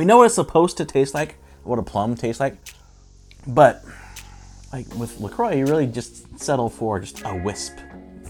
We 0.00 0.06
know 0.06 0.16
what 0.16 0.24
it's 0.24 0.34
supposed 0.34 0.78
to 0.78 0.86
taste 0.86 1.12
like, 1.12 1.36
what 1.62 1.78
a 1.78 1.82
plum 1.82 2.14
tastes 2.14 2.40
like, 2.40 2.56
but 3.46 3.84
like 4.72 4.86
with 4.94 5.20
LaCroix, 5.20 5.56
you 5.56 5.66
really 5.66 5.86
just 5.86 6.40
settle 6.40 6.70
for 6.70 6.98
just 7.00 7.20
a 7.26 7.36
wisp 7.44 7.76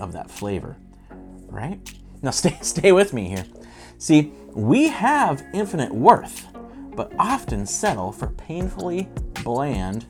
of 0.01 0.13
that 0.15 0.29
flavor, 0.29 0.77
right? 1.47 1.79
Now 2.23 2.31
stay, 2.33 2.59
stay 2.61 2.91
with 2.91 3.13
me 3.13 3.29
here. 3.29 3.45
See, 3.99 4.33
we 4.53 4.89
have 4.89 5.45
infinite 5.55 5.95
worth, 5.95 6.49
but 6.97 7.13
often 7.21 7.65
settle 7.67 8.11
for 8.11 8.31
painfully 8.31 9.09
bland 9.45 10.07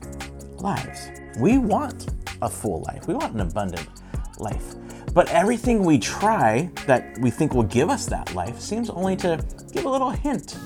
lives. 0.57 1.11
We 1.37 1.59
want 1.59 2.07
a 2.41 2.49
full 2.49 2.81
life, 2.87 3.07
we 3.07 3.13
want 3.13 3.35
an 3.35 3.41
abundant 3.41 3.87
life. 4.39 4.73
But 5.13 5.29
everything 5.29 5.85
we 5.85 5.99
try 5.99 6.71
that 6.87 7.19
we 7.19 7.29
think 7.29 7.53
will 7.53 7.61
give 7.61 7.91
us 7.91 8.07
that 8.07 8.33
life 8.33 8.59
seems 8.59 8.89
only 8.89 9.15
to 9.17 9.45
give 9.71 9.85
a 9.85 9.89
little 9.89 10.09
hint 10.09 10.57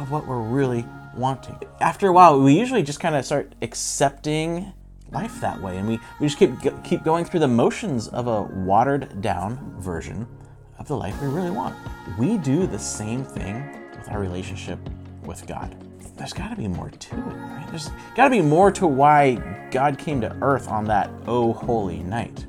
of 0.00 0.10
what 0.10 0.26
we're 0.26 0.40
really 0.40 0.84
wanting. 1.14 1.58
After 1.80 2.08
a 2.08 2.12
while, 2.12 2.40
we 2.40 2.58
usually 2.58 2.82
just 2.82 3.00
kind 3.00 3.14
of 3.14 3.24
start 3.24 3.54
accepting 3.62 4.72
life 5.12 5.40
that 5.40 5.60
way, 5.60 5.76
and 5.76 5.88
we, 5.88 5.98
we 6.20 6.26
just 6.26 6.38
keep 6.38 6.52
keep 6.84 7.04
going 7.04 7.24
through 7.24 7.40
the 7.40 7.48
motions 7.48 8.08
of 8.08 8.26
a 8.26 8.42
watered 8.42 9.20
down 9.20 9.74
version 9.78 10.26
of 10.78 10.88
the 10.88 10.96
life 10.96 11.20
we 11.20 11.28
really 11.28 11.50
want. 11.50 11.76
We 12.18 12.38
do 12.38 12.66
the 12.66 12.78
same 12.78 13.24
thing 13.24 13.70
with 13.96 14.08
our 14.10 14.20
relationship 14.20 14.78
with 15.24 15.46
God. 15.46 15.76
There's 16.16 16.32
got 16.32 16.48
to 16.50 16.56
be 16.56 16.68
more 16.68 16.90
to 16.90 17.16
it, 17.16 17.18
right? 17.18 17.66
There's 17.70 17.90
got 18.14 18.24
to 18.24 18.30
be 18.30 18.42
more 18.42 18.70
to 18.72 18.86
why 18.86 19.36
God 19.70 19.98
came 19.98 20.20
to 20.20 20.36
earth 20.42 20.68
on 20.68 20.84
that 20.86 21.10
oh 21.26 21.52
holy 21.52 22.02
night. 22.02 22.46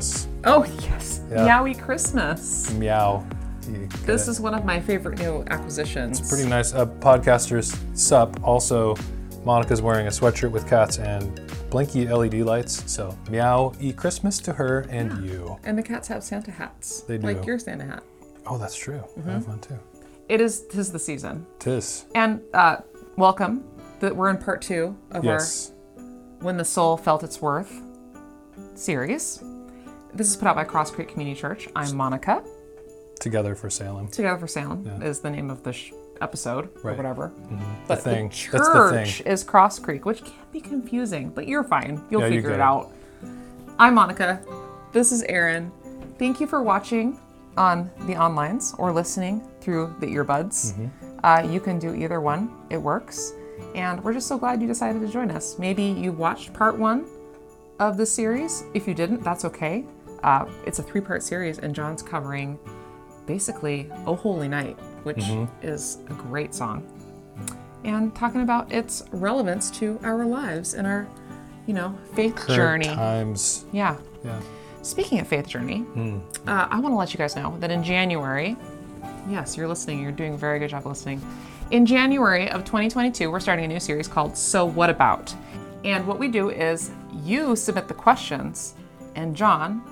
Christmas. 0.00 0.28
Oh 0.44 0.64
yes, 0.82 1.20
Yeah. 1.30 1.46
Yowie 1.60 1.78
Christmas. 1.80 2.70
Meow. 2.72 3.24
This 4.04 4.26
it. 4.26 4.30
is 4.30 4.40
one 4.40 4.54
of 4.54 4.64
my 4.64 4.80
favorite 4.80 5.18
new 5.18 5.44
acquisitions. 5.50 6.26
pretty 6.28 6.48
nice. 6.48 6.72
Uh, 6.74 6.86
podcasters 6.86 7.76
sup. 7.96 8.42
Also, 8.42 8.96
Monica's 9.44 9.80
wearing 9.82 10.06
a 10.06 10.10
sweatshirt 10.10 10.50
with 10.50 10.66
cats 10.68 10.98
and 10.98 11.40
blinky 11.70 12.08
LED 12.08 12.34
lights. 12.40 12.90
So 12.90 13.16
meow 13.30 13.72
E 13.80 13.92
Christmas 13.92 14.38
to 14.40 14.52
her 14.54 14.80
and 14.90 15.24
you. 15.24 15.58
And 15.64 15.76
the 15.78 15.82
cats 15.82 16.08
have 16.08 16.24
Santa 16.24 16.50
hats. 16.50 17.02
They 17.02 17.18
do. 17.18 17.26
Like 17.26 17.44
your 17.46 17.58
Santa 17.58 17.84
hat. 17.84 18.02
Oh, 18.46 18.56
that's 18.58 18.76
true. 18.76 19.04
Mm-hmm. 19.18 19.28
I 19.28 19.32
have 19.34 19.46
one 19.48 19.60
too. 19.60 19.78
It 20.28 20.40
is 20.40 20.62
tis 20.70 20.90
the 20.92 20.98
season. 20.98 21.46
Tis. 21.58 22.06
And 22.14 22.40
uh, 22.54 22.78
welcome. 23.16 23.64
That 24.00 24.16
we're 24.16 24.30
in 24.30 24.38
part 24.38 24.62
two 24.62 24.96
of 25.10 25.24
Yes. 25.26 25.72
our 25.98 26.04
When 26.40 26.56
the 26.56 26.64
Soul 26.64 26.96
Felt 26.96 27.22
Its 27.22 27.42
Worth 27.42 27.82
series. 28.74 29.42
This 30.14 30.28
is 30.28 30.36
put 30.36 30.48
out 30.48 30.56
by 30.56 30.64
Cross 30.64 30.90
Creek 30.92 31.08
Community 31.08 31.38
Church. 31.40 31.68
I'm 31.74 31.96
Monica. 31.96 32.42
Together 33.20 33.54
for 33.54 33.70
Salem. 33.70 34.08
Together 34.08 34.38
for 34.38 34.46
Salem 34.48 34.84
Yeah. 34.84 35.06
is 35.06 35.20
the 35.20 35.30
name 35.30 35.50
of 35.50 35.62
the 35.62 35.72
sh- 35.72 35.92
episode 36.20 36.66
or 36.82 36.90
Right. 36.90 36.96
whatever. 36.96 37.32
The 37.48 37.56
But 37.88 38.02
thing. 38.02 38.28
the 38.28 38.48
That's 38.58 38.68
the 38.68 38.90
thing. 38.90 39.04
church 39.06 39.22
is 39.26 39.44
Cross 39.44 39.78
Creek, 39.80 40.04
which 40.04 40.22
can 40.24 40.32
be 40.52 40.60
confusing, 40.60 41.30
but 41.34 41.46
you're 41.46 41.64
fine. 41.64 42.02
You'll 42.10 42.22
Yeah, 42.22 42.28
figure 42.28 42.50
it 42.50 42.54
it. 42.54 42.60
out. 42.60 42.88
I'm 43.78 43.94
Monica. 43.94 44.40
This 44.92 45.12
is 45.12 45.22
Aaron. 45.24 45.70
Thank 46.18 46.40
you 46.40 46.46
for 46.46 46.62
watching 46.62 47.18
on 47.56 47.90
the 48.06 48.14
onlines 48.14 48.74
or 48.78 48.92
listening 48.92 49.42
through 49.60 49.94
the 50.00 50.06
earbuds. 50.06 50.72
Mm-hmm. 50.72 50.86
Uh, 51.22 51.42
you 51.50 51.60
can 51.60 51.78
do 51.78 51.94
either 51.94 52.20
one, 52.20 52.50
it 52.70 52.78
works. 52.82 53.32
And 53.74 54.02
we're 54.02 54.14
just 54.14 54.26
so 54.26 54.38
glad 54.38 54.60
you 54.60 54.66
decided 54.68 55.00
to 55.02 55.08
join 55.08 55.30
us. 55.30 55.58
Maybe 55.58 55.82
you 55.84 56.12
watched 56.12 56.52
part 56.52 56.78
one 56.78 57.04
of 57.78 57.96
the 57.96 58.06
series. 58.06 58.64
If 58.74 58.88
you 58.88 58.94
didn't, 58.94 59.22
that's 59.22 59.44
okay. 59.46 59.84
Uh, 60.22 60.46
it's 60.66 60.78
a 60.78 60.82
three 60.82 61.00
part 61.00 61.22
series, 61.22 61.58
and 61.58 61.74
John's 61.74 62.02
covering 62.02 62.58
basically 63.26 63.90
Oh 64.06 64.16
Holy 64.16 64.48
Night, 64.48 64.78
which 65.04 65.16
Mm-hmm. 65.18 65.66
is 65.66 65.98
a 66.08 66.14
great 66.14 66.54
song, 66.54 66.86
and 67.84 68.14
talking 68.14 68.42
about 68.42 68.70
its 68.72 69.04
relevance 69.12 69.70
to 69.72 69.98
our 70.02 70.24
lives 70.26 70.74
and 70.74 70.86
our, 70.86 71.06
you 71.66 71.74
know, 71.74 71.96
faith 72.14 72.34
Current 72.36 72.56
journey. 72.84 72.94
times. 72.96 73.64
Yeah. 73.72 73.96
Yeah. 74.24 74.40
Speaking 74.82 75.20
of 75.20 75.28
faith 75.28 75.46
journey, 75.48 75.84
uh, 76.46 76.66
I 76.70 76.78
want 76.80 76.92
to 76.92 76.96
let 76.96 77.12
you 77.12 77.18
guys 77.18 77.36
know 77.36 77.56
that 77.60 77.70
in 77.70 77.82
January, 77.84 78.56
yes, 79.28 79.56
you're 79.56 79.68
listening, 79.68 80.02
you're 80.02 80.10
doing 80.12 80.34
a 80.34 80.36
very 80.38 80.58
good 80.58 80.70
job 80.70 80.86
listening. 80.86 81.20
In 81.70 81.84
January 81.86 82.48
of 82.50 82.64
2022, 82.64 83.30
we're 83.30 83.40
starting 83.40 83.64
a 83.66 83.68
new 83.68 83.78
series 83.80 84.08
called 84.08 84.36
So 84.36 84.64
What 84.64 84.90
About? 84.90 85.34
And 85.84 86.06
what 86.06 86.18
we 86.18 86.28
do 86.28 86.50
is 86.50 86.90
you 87.22 87.54
submit 87.56 87.88
the 87.88 87.94
questions, 87.94 88.74
and 89.14 89.36
John 89.36 89.82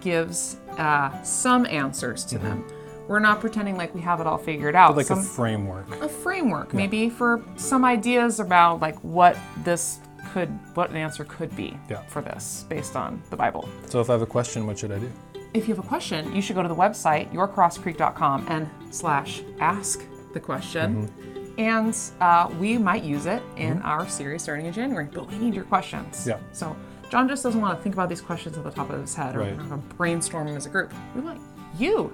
gives 0.00 0.56
uh, 0.78 1.22
some 1.22 1.66
answers 1.66 2.24
to 2.26 2.38
them. 2.38 2.64
We're 3.08 3.20
not 3.20 3.40
pretending 3.40 3.76
like 3.76 3.94
we 3.94 4.00
have 4.00 4.20
it 4.20 4.26
all 4.26 4.36
figured 4.38 4.74
out. 4.74 4.96
Like 4.96 5.06
Some- 5.06 5.20
a 5.20 5.22
framework. 5.22 6.02
a 6.02 6.08
framework 6.08 6.74
maybe 6.74 7.08
for 7.08 7.42
some 7.56 7.84
ideas 7.84 8.40
about 8.40 8.80
like 8.80 8.96
what 9.04 9.36
this 9.64 10.00
could 10.32 10.48
what 10.74 10.90
an 10.90 10.96
answer 10.96 11.24
could 11.24 11.54
be 11.54 11.78
Yeah. 11.88 12.00
for 12.08 12.20
this 12.20 12.64
based 12.68 12.96
on 12.96 13.22
the 13.30 13.36
bible 13.36 13.68
So 13.86 14.00
if 14.00 14.10
I 14.10 14.14
have 14.14 14.22
a 14.22 14.26
question, 14.26 14.66
what 14.66 14.76
should 14.78 14.90
I 14.90 14.98
do? 14.98 15.10
if 15.54 15.68
you 15.68 15.74
have 15.74 15.82
a 15.84 15.86
question 15.88 16.34
you 16.34 16.42
should 16.42 16.56
go 16.56 16.62
to 16.62 16.68
the 16.68 16.74
website 16.74 17.32
yourcrosscreek.com 17.32 18.46
and 18.48 18.68
slash 18.90 19.42
ask 19.60 20.04
the 20.34 20.40
question 20.40 21.06
Mm-hmm. 21.08 21.60
and 21.60 21.96
uh, 22.20 22.50
we 22.60 22.76
might 22.76 23.04
use 23.04 23.26
it 23.26 23.42
in 23.56 23.80
our 23.82 24.06
series 24.08 24.42
starting 24.42 24.66
in 24.66 24.72
january 24.72 25.08
but 25.12 25.30
we 25.30 25.38
need 25.38 25.54
your 25.54 25.64
questions 25.64 26.26
Yeah. 26.26 26.38
so 26.52 26.76
john 27.10 27.28
just 27.28 27.42
doesn't 27.42 27.60
want 27.60 27.76
to 27.78 27.82
think 27.82 27.94
about 27.94 28.08
these 28.08 28.20
questions 28.20 28.56
at 28.58 28.64
the 28.64 28.70
top 28.70 28.90
of 28.90 29.00
his 29.00 29.14
head 29.14 29.34
or 29.36 29.40
Right. 29.40 29.56
going 29.56 29.70
to 29.70 29.76
brainstorm 29.96 30.46
them 30.46 30.56
as 30.56 30.66
a 30.66 30.68
group 30.70 30.92
we 31.14 31.20
want 31.20 31.40
you 31.78 32.12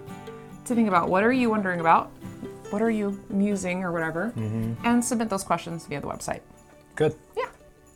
to 0.65 0.75
think 0.75 0.89
about 0.89 1.09
what 1.09 1.23
are 1.25 1.33
you 1.33 1.51
wondering 1.51 1.81
about 1.81 2.11
what 2.71 2.81
are 2.83 2.91
you 2.91 3.19
musing 3.29 3.83
or 3.85 3.93
whatever 3.93 4.33
Mm-hmm. 4.37 4.75
and 4.87 5.05
submit 5.05 5.29
those 5.29 5.45
questions 5.45 5.87
via 5.87 6.01
the 6.01 6.07
website 6.09 6.41
Good. 6.95 7.15
yeah 7.37 7.47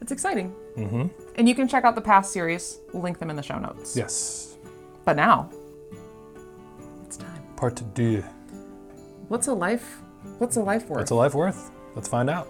it's 0.00 0.12
exciting 0.12 0.54
mm-hmm. 0.76 1.06
and 1.36 1.48
you 1.48 1.54
can 1.54 1.68
check 1.68 1.84
out 1.84 1.94
the 1.94 2.00
past 2.00 2.32
series 2.32 2.78
we'll 2.92 3.02
link 3.02 3.18
them 3.18 3.30
in 3.30 3.36
the 3.36 3.42
show 3.42 3.58
notes 3.58 3.96
Yes. 3.96 4.56
but 5.04 5.16
now 5.16 5.50
it's 7.04 7.16
time 7.16 7.42
Part 7.56 7.80
two. 7.94 8.22
what's 9.28 9.46
a 9.48 9.52
life 9.54 9.98
what's 10.38 10.56
a 10.56 10.62
life 10.62 10.88
worth 10.88 10.98
What's 11.00 11.10
a 11.10 11.14
life 11.14 11.34
worth? 11.34 11.70
Let's 11.94 12.08
find 12.08 12.28
out. 12.28 12.46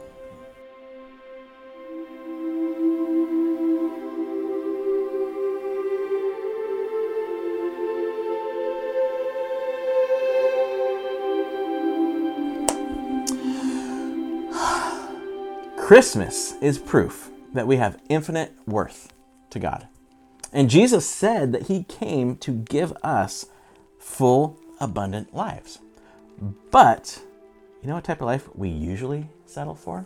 Christmas 15.87 16.55
is 16.61 16.81
proof 16.81 17.31
that 17.55 17.69
we 17.69 17.77
have 17.77 18.03
infinite 18.09 18.53
worth 18.67 19.13
to 19.51 19.61
God. 19.61 19.87
And 20.53 20.69
Jesus 20.69 21.09
said 21.09 21.53
that 21.53 21.69
he 21.69 21.85
came 21.85 22.35
to 22.39 22.51
give 22.51 22.93
us 23.05 23.47
full, 24.01 24.59
abundant 24.81 25.33
lives. 25.33 25.79
But 26.73 27.23
you 27.81 27.87
know 27.87 27.95
what 27.95 28.03
type 28.03 28.21
of 28.21 28.27
life 28.27 28.49
we 28.57 28.69
usually 28.69 29.29
settle 29.45 29.77
for? 29.77 30.05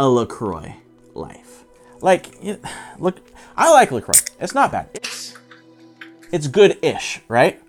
A 0.00 0.08
LaCroix 0.08 0.74
life. 1.14 1.62
Like, 2.00 2.34
look, 2.98 3.20
I 3.56 3.70
like 3.70 3.92
LaCroix. 3.92 4.18
It's 4.40 4.56
not 4.56 4.72
bad. 4.72 4.88
It's, 4.92 5.34
it's 6.32 6.48
good 6.48 6.80
ish, 6.82 7.20
right? 7.28 7.62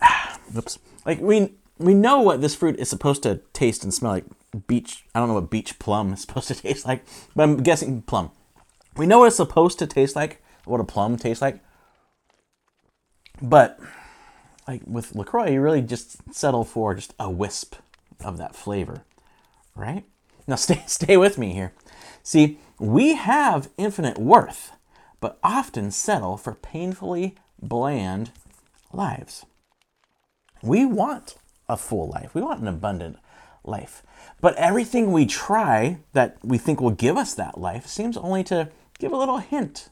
Oops. 0.56 0.78
Like 1.04 1.20
we 1.20 1.52
we 1.78 1.94
know 1.94 2.20
what 2.20 2.40
this 2.40 2.54
fruit 2.54 2.78
is 2.78 2.88
supposed 2.88 3.22
to 3.22 3.40
taste 3.52 3.84
and 3.84 3.92
smell 3.94 4.12
like. 4.12 4.24
Beach. 4.66 5.04
I 5.14 5.18
don't 5.18 5.28
know 5.28 5.34
what 5.34 5.50
beach 5.50 5.78
plum 5.78 6.12
is 6.12 6.20
supposed 6.22 6.48
to 6.48 6.54
taste 6.54 6.86
like, 6.86 7.04
but 7.36 7.42
I'm 7.42 7.62
guessing 7.62 8.02
plum. 8.02 8.30
We 8.96 9.06
know 9.06 9.20
what 9.20 9.26
it's 9.26 9.36
supposed 9.36 9.78
to 9.78 9.86
taste 9.86 10.16
like. 10.16 10.42
What 10.64 10.80
a 10.80 10.84
plum 10.84 11.16
tastes 11.16 11.42
like. 11.42 11.60
But 13.40 13.78
like 14.66 14.82
with 14.86 15.14
Lacroix, 15.14 15.50
you 15.50 15.60
really 15.60 15.82
just 15.82 16.34
settle 16.34 16.64
for 16.64 16.94
just 16.94 17.14
a 17.18 17.30
wisp 17.30 17.76
of 18.24 18.38
that 18.38 18.56
flavor, 18.56 19.04
right? 19.74 20.04
Now 20.46 20.56
stay 20.56 20.82
stay 20.86 21.16
with 21.16 21.38
me 21.38 21.52
here. 21.52 21.72
See, 22.22 22.58
we 22.78 23.14
have 23.14 23.70
infinite 23.76 24.18
worth, 24.18 24.72
but 25.20 25.38
often 25.42 25.90
settle 25.90 26.36
for 26.36 26.54
painfully 26.54 27.36
bland 27.60 28.32
lives. 28.92 29.44
We 30.62 30.84
want 30.84 31.36
a 31.68 31.76
full 31.76 32.08
life. 32.08 32.34
We 32.34 32.42
want 32.42 32.60
an 32.60 32.68
abundant 32.68 33.18
life. 33.64 34.02
But 34.40 34.56
everything 34.56 35.12
we 35.12 35.26
try 35.26 35.98
that 36.12 36.38
we 36.42 36.58
think 36.58 36.80
will 36.80 36.90
give 36.90 37.16
us 37.16 37.34
that 37.34 37.58
life 37.58 37.86
seems 37.86 38.16
only 38.16 38.44
to 38.44 38.70
give 38.98 39.12
a 39.12 39.16
little 39.16 39.38
hint 39.38 39.90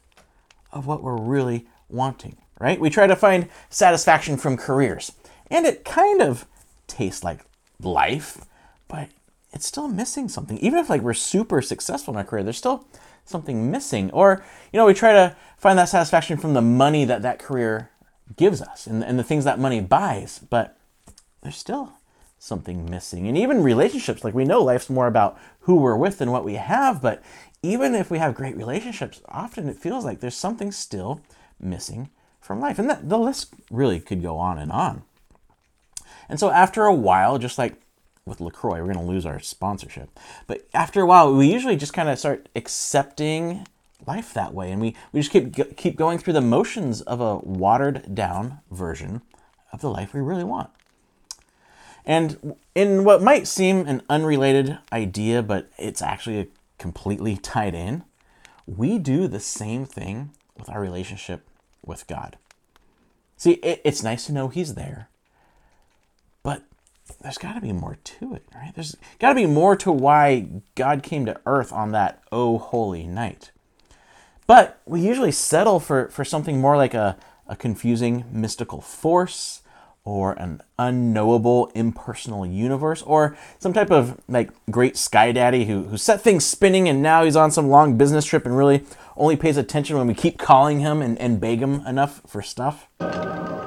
of 0.73 0.87
what 0.87 1.03
we're 1.03 1.17
really 1.17 1.67
wanting, 1.89 2.37
right? 2.59 2.81
We 2.81 2.91
try 2.91 3.07
to 3.07 3.17
find 3.17 3.49
satisfaction 3.71 4.37
from 4.37 4.57
careers, 4.57 5.13
and 5.51 5.67
it 5.67 5.85
kind 5.85 6.23
of 6.23 6.47
tastes 6.87 7.23
like 7.23 7.41
life, 7.81 8.45
but 8.89 9.09
it's 9.53 9.67
still 9.67 9.89
missing 9.89 10.29
something. 10.29 10.59
Even 10.59 10.79
if 10.79 10.91
like 10.91 11.03
we're 11.03 11.15
super 11.15 11.63
successful 11.63 12.15
in 12.15 12.19
our 12.19 12.25
career, 12.25 12.43
there's 12.43 12.59
still 12.59 12.87
something 13.25 13.71
missing. 13.71 14.11
Or, 14.11 14.45
you 14.73 14.79
know, 14.79 14.87
we 14.87 14.95
try 14.95 15.13
to 15.13 15.37
find 15.57 15.79
that 15.79 15.89
satisfaction 15.89 16.37
from 16.37 16.55
the 16.55 16.63
money 16.63 17.05
that 17.05 17.23
that 17.23 17.39
career 17.39 17.91
gives 18.37 18.61
us 18.61 18.87
and, 18.87 19.05
and 19.05 19.19
the 19.19 19.25
things 19.25 19.45
that 19.45 19.59
money 19.59 19.81
buys, 19.81 20.41
but 20.51 20.76
there's 21.47 21.57
still 21.57 21.93
something 22.41 22.91
missing. 22.91 23.29
And 23.29 23.39
even 23.39 23.63
relationships, 23.63 24.25
like 24.25 24.35
we 24.35 24.45
know 24.45 24.63
life's 24.63 24.91
more 24.91 25.07
about 25.07 25.39
who 25.61 25.77
we're 25.77 25.97
with 25.97 26.19
than 26.19 26.33
what 26.33 26.45
we 26.45 26.55
have, 26.55 27.01
but 27.01 27.23
even 27.63 27.95
if 27.95 28.11
we 28.11 28.19
have 28.19 28.35
great 28.35 28.57
relationships, 28.57 29.21
often 29.29 29.69
it 29.69 29.77
feels 29.77 30.05
like 30.05 30.19
there's 30.19 30.37
something 30.37 30.73
still 30.73 31.21
missing 31.61 32.11
from 32.41 32.61
life. 32.61 32.81
And 32.81 32.91
that, 32.91 33.09
the 33.09 33.17
list 33.17 33.55
really 33.71 34.01
could 34.01 34.23
go 34.23 34.39
on 34.39 34.59
and 34.59 34.73
on. 34.73 35.05
And 36.29 36.41
so 36.41 36.51
after 36.51 36.85
a 36.85 36.95
while, 36.95 37.39
just 37.39 37.59
like 37.59 37.81
with 38.25 38.41
LaCroix, 38.41 38.81
we're 38.81 38.93
going 38.93 39.07
to 39.07 39.13
lose 39.13 39.25
our 39.25 39.39
sponsorship. 39.39 40.11
But 40.49 40.67
after 40.75 41.01
a 41.01 41.07
while, 41.07 41.33
we 41.33 41.53
usually 41.53 41.77
just 41.77 41.93
kind 41.93 42.09
of 42.09 42.19
start 42.19 42.49
accepting 42.57 43.69
life 44.05 44.35
that 44.35 44.53
way. 44.53 44.73
And 44.73 44.81
we, 44.81 44.97
we 45.13 45.21
just 45.21 45.31
keep, 45.31 45.77
keep 45.77 45.95
going 45.95 46.19
through 46.19 46.33
the 46.33 46.41
motions 46.41 47.03
of 47.03 47.21
a 47.21 47.37
watered 47.37 48.17
down 48.17 48.59
version 48.73 49.23
of 49.73 49.81
the 49.81 49.91
life 49.91 50.13
we 50.13 50.21
really 50.21 50.43
want. 50.43 50.71
And 52.07 52.57
in 52.75 53.03
what 53.03 53.21
might 53.21 53.49
seem 53.49 53.87
an 53.87 54.03
unrelated 54.09 54.79
idea, 54.93 55.43
but 55.43 55.69
it's 55.77 56.01
actually 56.01 56.51
completely 56.79 57.37
tied 57.37 57.75
in, 57.75 58.05
we 58.67 58.99
do 58.99 59.27
the 59.27 59.41
same 59.41 59.85
thing 59.85 60.31
with 60.57 60.69
our 60.69 60.81
relationship 60.81 61.47
with 61.85 62.07
God. 62.07 62.37
See, 63.37 63.53
it, 63.55 63.81
it's 63.85 64.03
nice 64.03 64.27
to 64.27 64.33
know 64.33 64.49
He's 64.49 64.75
there, 64.75 65.09
but 66.43 66.63
there's 67.21 67.39
got 67.39 67.55
to 67.55 67.61
be 67.61 67.73
more 67.73 67.99
to 68.03 68.35
it, 68.35 68.45
right? 68.55 68.73
There's 68.75 68.97
got 69.19 69.31
to 69.31 69.35
be 69.35 69.47
more 69.47 69.77
to 69.77 69.91
why 69.91 70.47
God 70.75 71.03
came 71.03 71.27
to 71.27 71.41
earth 71.45 71.73
on 71.73 71.91
that 71.93 72.23
oh 72.31 72.59
holy 72.59 73.07
night. 73.07 73.51
But 74.47 74.81
we 74.87 75.01
usually 75.01 75.33
settle 75.33 75.81
for, 75.81 76.09
for 76.09 76.25
something 76.25 76.61
more 76.61 76.77
like 76.77 76.95
a, 76.95 77.17
a 77.49 77.57
confusing 77.57 78.25
mystical 78.31 78.81
force 78.81 79.63
or 80.07 80.33
an 80.35 80.63
unknowable 80.79 81.71
impersonal 81.75 82.47
universe 82.47 83.03
or 83.03 83.37
some 83.59 83.73
type 83.73 83.91
of 83.91 84.19
like 84.29 84.51
great 84.71 84.97
sky 84.97 85.33
daddy 85.33 85.65
who, 85.65 85.83
who 85.85 85.99
set 85.99 86.21
things 86.21 86.47
spinning 86.47 86.89
and 86.89 87.03
now 87.03 87.25
he's 87.25 87.35
on 87.35 87.51
some 87.51 87.69
long 87.69 87.99
business 87.99 88.25
trip 88.25 88.47
and 88.47 88.57
really 88.57 88.85
only 89.17 89.37
pays 89.37 89.57
attention 89.57 89.99
when 89.99 90.07
we 90.07 90.15
keep 90.15 90.39
calling 90.39 90.79
him 90.79 91.03
and, 91.03 91.19
and 91.19 91.41
beg 91.41 91.59
him 91.61 91.85
enough 91.87 92.23
for 92.25 92.41
stuff. 92.41 92.89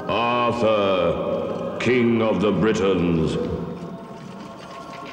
Arthur, 0.10 1.78
King 1.80 2.22
of 2.22 2.40
the 2.40 2.54
Britons. 2.54 3.36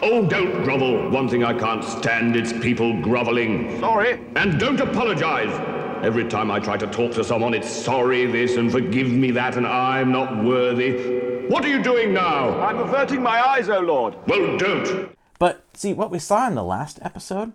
Oh, 0.02 0.24
don't 0.28 0.62
grovel. 0.62 1.10
One 1.10 1.28
thing 1.28 1.42
I 1.42 1.58
can't 1.58 1.82
stand, 1.82 2.36
it's 2.36 2.52
people 2.52 3.02
groveling. 3.02 3.80
Sorry. 3.80 4.20
And 4.36 4.60
don't 4.60 4.78
apologize. 4.78 5.75
Every 6.02 6.28
time 6.28 6.50
I 6.50 6.60
try 6.60 6.76
to 6.76 6.86
talk 6.86 7.12
to 7.14 7.24
someone, 7.24 7.54
it's 7.54 7.70
sorry 7.70 8.26
this 8.26 8.56
and 8.56 8.70
forgive 8.70 9.10
me 9.10 9.30
that 9.32 9.56
and 9.56 9.66
I'm 9.66 10.12
not 10.12 10.44
worthy. 10.44 11.46
What 11.48 11.64
are 11.64 11.68
you 11.68 11.82
doing 11.82 12.12
now? 12.12 12.60
I'm 12.60 12.78
averting 12.78 13.22
my 13.22 13.40
eyes, 13.40 13.68
O 13.68 13.80
Lord. 13.80 14.14
Well, 14.26 14.56
don't. 14.56 15.16
But 15.38 15.64
see, 15.74 15.92
what 15.92 16.10
we 16.10 16.18
saw 16.18 16.46
in 16.46 16.54
the 16.54 16.62
last 16.62 16.98
episode 17.02 17.52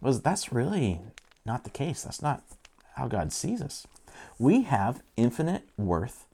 was 0.00 0.20
that's 0.20 0.52
really 0.52 1.00
not 1.44 1.64
the 1.64 1.70
case. 1.70 2.02
That's 2.02 2.22
not 2.22 2.42
how 2.94 3.08
God 3.08 3.32
sees 3.32 3.60
us. 3.60 3.86
We 4.38 4.62
have 4.62 5.02
infinite 5.16 5.64
worth 5.76 6.26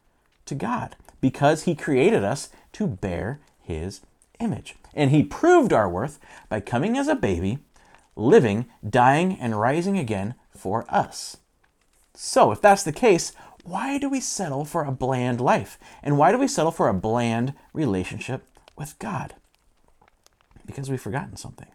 to 0.46 0.54
God 0.54 0.96
because 1.20 1.62
He 1.64 1.74
created 1.74 2.24
us 2.24 2.50
to 2.72 2.86
bear 2.86 3.40
His 3.62 4.00
image. 4.38 4.76
And 4.94 5.10
He 5.10 5.22
proved 5.22 5.72
our 5.72 5.88
worth 5.88 6.18
by 6.48 6.60
coming 6.60 6.96
as 6.96 7.08
a 7.08 7.14
baby, 7.14 7.58
living, 8.16 8.66
dying, 8.88 9.38
and 9.40 9.58
rising 9.58 9.98
again 9.98 10.34
for 10.58 10.84
us. 10.88 11.38
So, 12.14 12.50
if 12.50 12.60
that's 12.60 12.82
the 12.82 12.92
case, 12.92 13.32
why 13.64 13.98
do 13.98 14.08
we 14.08 14.20
settle 14.20 14.64
for 14.64 14.84
a 14.84 14.92
bland 14.92 15.40
life? 15.40 15.78
And 16.02 16.18
why 16.18 16.32
do 16.32 16.38
we 16.38 16.48
settle 16.48 16.72
for 16.72 16.88
a 16.88 16.94
bland 16.94 17.54
relationship 17.72 18.44
with 18.76 18.98
God? 18.98 19.34
Because 20.66 20.90
we've 20.90 21.00
forgotten 21.00 21.36
something. 21.36 21.68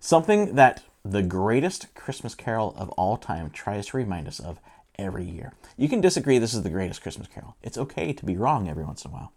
Something 0.00 0.54
that 0.54 0.82
the 1.04 1.22
greatest 1.22 1.94
Christmas 1.94 2.34
carol 2.34 2.74
of 2.76 2.90
all 2.90 3.16
time 3.16 3.50
tries 3.50 3.86
to 3.86 3.96
remind 3.96 4.26
us 4.26 4.40
of 4.40 4.58
every 4.98 5.24
year. 5.24 5.52
You 5.76 5.88
can 5.88 6.00
disagree 6.00 6.38
this 6.38 6.54
is 6.54 6.62
the 6.62 6.70
greatest 6.70 7.02
Christmas 7.02 7.28
carol. 7.28 7.56
It's 7.62 7.78
okay 7.78 8.12
to 8.12 8.24
be 8.24 8.36
wrong 8.36 8.68
every 8.68 8.84
once 8.84 9.04
in 9.04 9.10
a 9.10 9.14
while. 9.14 9.32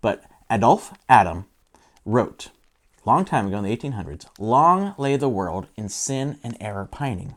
But 0.00 0.24
Adolphe 0.50 0.94
Adam 1.08 1.46
wrote, 2.04 2.50
long 3.04 3.24
time 3.24 3.46
ago 3.46 3.58
in 3.58 3.64
the 3.64 3.76
1800s, 3.76 4.26
long 4.38 4.94
lay 4.98 5.16
the 5.16 5.28
world 5.28 5.66
in 5.76 5.88
sin 5.88 6.38
and 6.42 6.56
error 6.60 6.88
pining, 6.90 7.36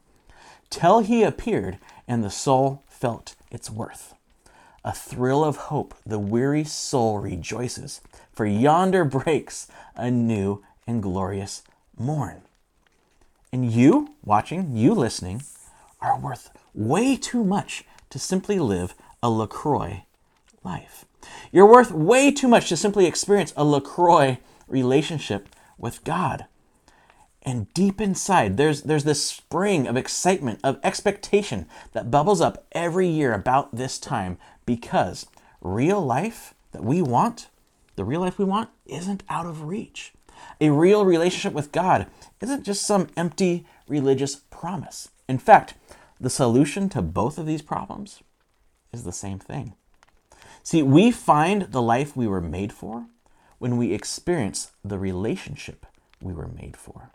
till 0.69 0.99
he 0.99 1.23
appeared 1.23 1.79
and 2.07 2.23
the 2.23 2.29
soul 2.29 2.83
felt 2.87 3.35
its 3.51 3.69
worth. 3.69 4.13
A 4.83 4.93
thrill 4.93 5.43
of 5.43 5.57
hope, 5.57 5.95
the 6.05 6.19
weary 6.19 6.63
soul 6.63 7.19
rejoices, 7.19 8.01
for 8.31 8.45
yonder 8.45 9.03
breaks 9.03 9.67
a 9.95 10.09
new 10.09 10.63
and 10.85 11.03
glorious 11.03 11.63
morn. 11.97 12.41
And 13.51 13.71
you, 13.71 14.15
watching, 14.23 14.75
you 14.75 14.93
listening, 14.93 15.43
are 16.01 16.19
worth 16.19 16.49
way 16.73 17.15
too 17.15 17.43
much 17.43 17.83
to 18.09 18.19
simply 18.19 18.59
live 18.59 18.93
a 19.21 19.29
LaCroix 19.29 20.03
life. 20.63 21.05
You're 21.51 21.71
worth 21.71 21.91
way 21.91 22.31
too 22.31 22.47
much 22.47 22.69
to 22.69 22.77
simply 22.77 23.05
experience 23.05 23.53
a 23.57 23.63
LaCroix 23.63 24.37
relationship 24.67 25.49
with 25.77 26.03
God. 26.03 26.45
And 27.47 27.73
deep 27.73 28.01
inside, 28.01 28.57
there's, 28.57 28.81
there's 28.81 29.05
this 29.05 29.23
spring 29.23 29.87
of 29.87 29.95
excitement, 29.95 30.59
of 30.65 30.81
expectation 30.83 31.65
that 31.93 32.11
bubbles 32.11 32.41
up 32.41 32.67
every 32.73 33.07
year 33.07 33.33
about 33.33 33.73
this 33.73 33.97
time 33.97 34.37
because 34.65 35.27
real 35.61 36.05
life 36.05 36.53
that 36.73 36.83
we 36.83 37.01
want, 37.01 37.47
the 37.95 38.03
real 38.03 38.19
life 38.19 38.37
we 38.37 38.43
want, 38.43 38.69
isn't 38.85 39.23
out 39.29 39.45
of 39.45 39.63
reach. 39.63 40.11
A 40.59 40.71
real 40.71 41.05
relationship 41.05 41.53
with 41.53 41.71
God 41.71 42.07
isn't 42.41 42.65
just 42.65 42.85
some 42.85 43.07
empty 43.15 43.65
religious 43.87 44.35
promise. 44.35 45.07
In 45.29 45.37
fact, 45.37 45.75
the 46.19 46.29
solution 46.29 46.89
to 46.89 47.01
both 47.01 47.37
of 47.37 47.45
these 47.45 47.61
problems 47.61 48.23
is 48.91 49.05
the 49.05 49.13
same 49.13 49.39
thing. 49.39 49.73
See, 50.63 50.83
we 50.83 51.11
find 51.11 51.71
the 51.71 51.81
life 51.81 52.13
we 52.13 52.27
were 52.27 52.41
made 52.41 52.73
for 52.73 53.05
when 53.57 53.77
we 53.77 53.93
experience 53.93 54.71
the 54.83 54.99
relationship 54.99 55.85
we 56.19 56.33
were 56.33 56.49
made 56.49 56.75
for. 56.75 57.13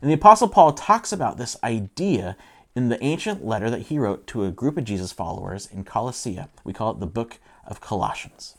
And 0.00 0.10
the 0.10 0.14
Apostle 0.14 0.48
Paul 0.48 0.72
talks 0.72 1.12
about 1.12 1.38
this 1.38 1.56
idea 1.62 2.36
in 2.74 2.88
the 2.88 3.02
ancient 3.02 3.44
letter 3.44 3.70
that 3.70 3.82
he 3.82 3.98
wrote 3.98 4.26
to 4.28 4.44
a 4.44 4.50
group 4.50 4.76
of 4.76 4.84
Jesus 4.84 5.12
followers 5.12 5.66
in 5.66 5.84
Colossae. 5.84 6.40
We 6.64 6.72
call 6.72 6.90
it 6.90 7.00
the 7.00 7.06
book 7.06 7.38
of 7.66 7.80
Colossians. 7.80 8.56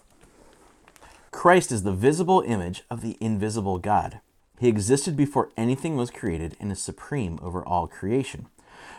Christ 1.31 1.71
is 1.71 1.83
the 1.83 1.91
visible 1.91 2.41
image 2.47 2.83
of 2.89 3.01
the 3.01 3.17
invisible 3.19 3.77
God. 3.77 4.21
He 4.59 4.69
existed 4.69 5.17
before 5.17 5.51
anything 5.57 5.97
was 5.97 6.09
created 6.09 6.55
and 6.61 6.71
is 6.71 6.81
supreme 6.81 7.39
over 7.41 7.63
all 7.63 7.87
creation. 7.87 8.47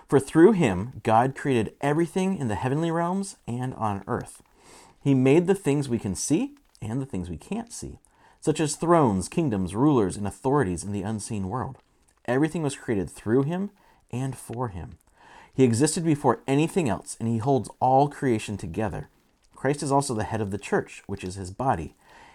For 0.06 0.20
through 0.20 0.52
him, 0.52 1.00
God 1.02 1.34
created 1.34 1.74
everything 1.80 2.36
in 2.36 2.48
the 2.48 2.54
heavenly 2.54 2.90
realms 2.90 3.36
and 3.48 3.72
on 3.74 4.04
earth. 4.06 4.42
He 5.02 5.14
made 5.14 5.46
the 5.46 5.54
things 5.54 5.88
we 5.88 5.98
can 5.98 6.14
see 6.14 6.56
and 6.82 7.00
the 7.00 7.06
things 7.06 7.30
we 7.30 7.38
can't 7.38 7.72
see, 7.72 8.00
such 8.40 8.60
as 8.60 8.76
thrones, 8.76 9.28
kingdoms, 9.28 9.74
rulers, 9.74 10.16
and 10.16 10.26
authorities 10.26 10.84
in 10.84 10.92
the 10.92 11.02
unseen 11.02 11.48
world. 11.48 11.78
Everything 12.26 12.62
was 12.62 12.76
created 12.76 13.10
through 13.10 13.42
him 13.42 13.70
and 14.10 14.36
for 14.36 14.68
him. 14.68 14.98
He 15.54 15.64
existed 15.64 16.04
before 16.04 16.42
anything 16.46 16.88
else, 16.88 17.16
and 17.18 17.28
he 17.28 17.38
holds 17.38 17.70
all 17.80 18.08
creation 18.08 18.56
together. 18.56 19.08
Christ 19.54 19.82
is 19.82 19.90
also 19.90 20.14
the 20.14 20.24
head 20.24 20.40
of 20.40 20.50
the 20.50 20.58
church, 20.58 21.02
which 21.06 21.24
is 21.24 21.36
his 21.36 21.50
body. 21.50 21.94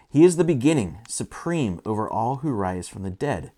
He 0.09 0.25
is 0.25 0.35
the 0.35 0.43
beginning, 0.43 0.99
supreme 1.07 1.79
over 1.85 2.09
all 2.09 2.37
who 2.37 2.51
rise 2.51 2.89
from 2.89 3.03
the 3.03 3.09
dead. 3.09 3.51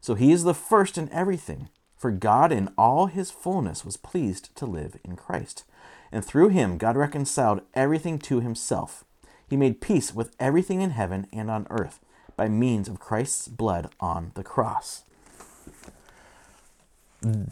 So 0.00 0.14
he 0.14 0.32
is 0.32 0.44
the 0.44 0.52
first 0.52 0.98
in 0.98 1.10
everything. 1.10 1.68
For 1.96 2.10
God 2.10 2.52
in 2.52 2.68
all 2.76 3.06
his 3.06 3.30
fullness 3.30 3.84
was 3.84 3.96
pleased 3.96 4.54
to 4.56 4.66
live 4.66 4.98
in 5.04 5.16
Christ. 5.16 5.64
And 6.12 6.24
through 6.24 6.50
him, 6.50 6.76
God 6.76 6.96
reconciled 6.96 7.62
everything 7.72 8.18
to 8.18 8.40
himself. 8.40 9.04
He 9.48 9.56
made 9.56 9.80
peace 9.80 10.14
with 10.14 10.34
everything 10.38 10.82
in 10.82 10.90
heaven 10.90 11.26
and 11.32 11.50
on 11.50 11.66
earth 11.70 12.00
by 12.36 12.48
means 12.48 12.88
of 12.88 13.00
Christ's 13.00 13.48
blood 13.48 13.90
on 14.00 14.32
the 14.34 14.42
cross. 14.42 15.03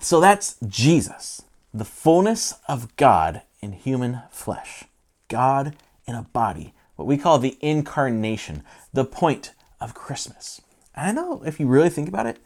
So 0.01 0.21
that's 0.21 0.57
Jesus, 0.67 1.43
the 1.73 1.85
fullness 1.85 2.55
of 2.69 2.95
God 2.97 3.43
in 3.61 3.73
human 3.73 4.23
flesh, 4.31 4.85
God 5.29 5.77
in 6.07 6.15
a 6.15 6.23
body 6.23 6.75
what 7.03 7.09
we 7.09 7.19
call 7.19 7.39
the 7.39 7.59
incarnation, 7.61 8.63
the 8.93 9.05
point 9.05 9.53
of 9.81 9.93
Christmas. 9.93 10.61
And 10.95 11.07
I 11.07 11.21
know 11.21 11.43
if 11.45 11.59
you 11.59 11.67
really 11.67 11.89
think 11.89 12.09
about 12.09 12.27
it, 12.27 12.39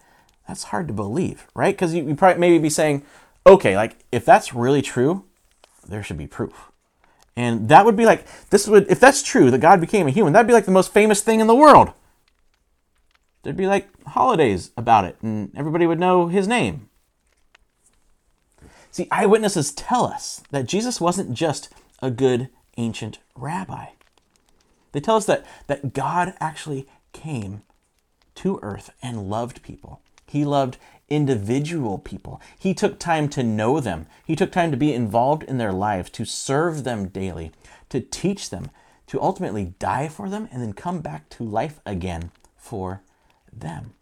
that's 0.49 0.65
hard 0.65 0.89
to 0.89 0.95
believe, 0.95 1.47
right? 1.55 1.75
Because 1.75 1.95
you, 1.95 2.07
you 2.07 2.15
probably 2.15 2.41
maybe 2.41 2.59
be 2.59 2.71
saying, 2.71 3.03
okay, 3.47 3.77
like 3.77 3.97
if 4.11 4.25
that's 4.25 4.55
really 4.55 4.81
true, 4.81 5.25
there 5.87 6.03
should 6.03 6.17
be 6.17 6.27
proof. 6.27 6.71
And 7.37 7.69
that 7.69 7.85
would 7.85 7.97
be 7.97 8.07
like, 8.07 8.27
this 8.49 8.67
would, 8.67 8.91
if 8.91 8.99
that's 8.99 9.23
true, 9.23 9.51
that 9.51 9.59
God 9.59 9.81
became 9.81 10.07
a 10.07 10.11
human, 10.11 10.33
that'd 10.33 10.47
be 10.47 10.55
like 10.55 10.65
the 10.65 10.71
most 10.71 10.93
famous 10.93 11.21
thing 11.21 11.41
in 11.41 11.47
the 11.47 11.55
world. 11.55 11.93
There'd 13.43 13.57
be 13.57 13.67
like 13.67 13.89
holidays 14.07 14.71
about 14.77 15.05
it, 15.05 15.17
and 15.21 15.53
everybody 15.55 15.87
would 15.87 16.01
know 16.01 16.29
his 16.29 16.49
name. 16.49 16.89
See, 18.97 19.09
eyewitnesses 19.11 19.73
tell 19.73 20.07
us 20.07 20.41
that 20.53 20.65
Jesus 20.65 21.03
wasn't 21.03 21.35
just 21.35 21.69
a 22.01 22.11
good 22.11 22.49
ancient 22.79 23.19
rabbi. 23.35 23.89
They 24.93 25.01
tell 25.01 25.17
us 25.17 25.27
that, 25.27 25.45
that 25.67 25.93
God 25.93 26.33
actually 26.41 26.89
came 27.13 27.61
to 28.37 28.59
earth 28.63 28.89
and 29.03 29.29
loved 29.29 29.61
people. 29.61 30.01
He 30.27 30.47
loved 30.47 30.79
individual 31.11 31.99
people. 31.99 32.41
He 32.59 32.73
took 32.73 32.99
time 32.99 33.29
to 33.29 33.43
know 33.43 33.81
them. 33.81 34.07
He 34.25 34.35
took 34.35 34.51
time 34.51 34.71
to 34.71 34.79
be 34.79 34.95
involved 34.95 35.43
in 35.43 35.59
their 35.59 35.75
lives, 35.75 36.09
to 36.13 36.25
serve 36.25 36.85
them 36.85 37.09
daily, 37.09 37.53
to 37.91 38.01
teach 38.01 38.49
them, 38.49 38.71
to 39.09 39.21
ultimately 39.21 39.75
die 39.79 40.09
for 40.09 40.31
them, 40.31 40.49
and 40.51 40.63
then 40.63 40.73
come 40.73 41.03
back 41.03 41.29
to 41.29 41.45
life 41.45 41.81
again 41.85 42.31
for 42.57 43.03
them. 43.53 43.93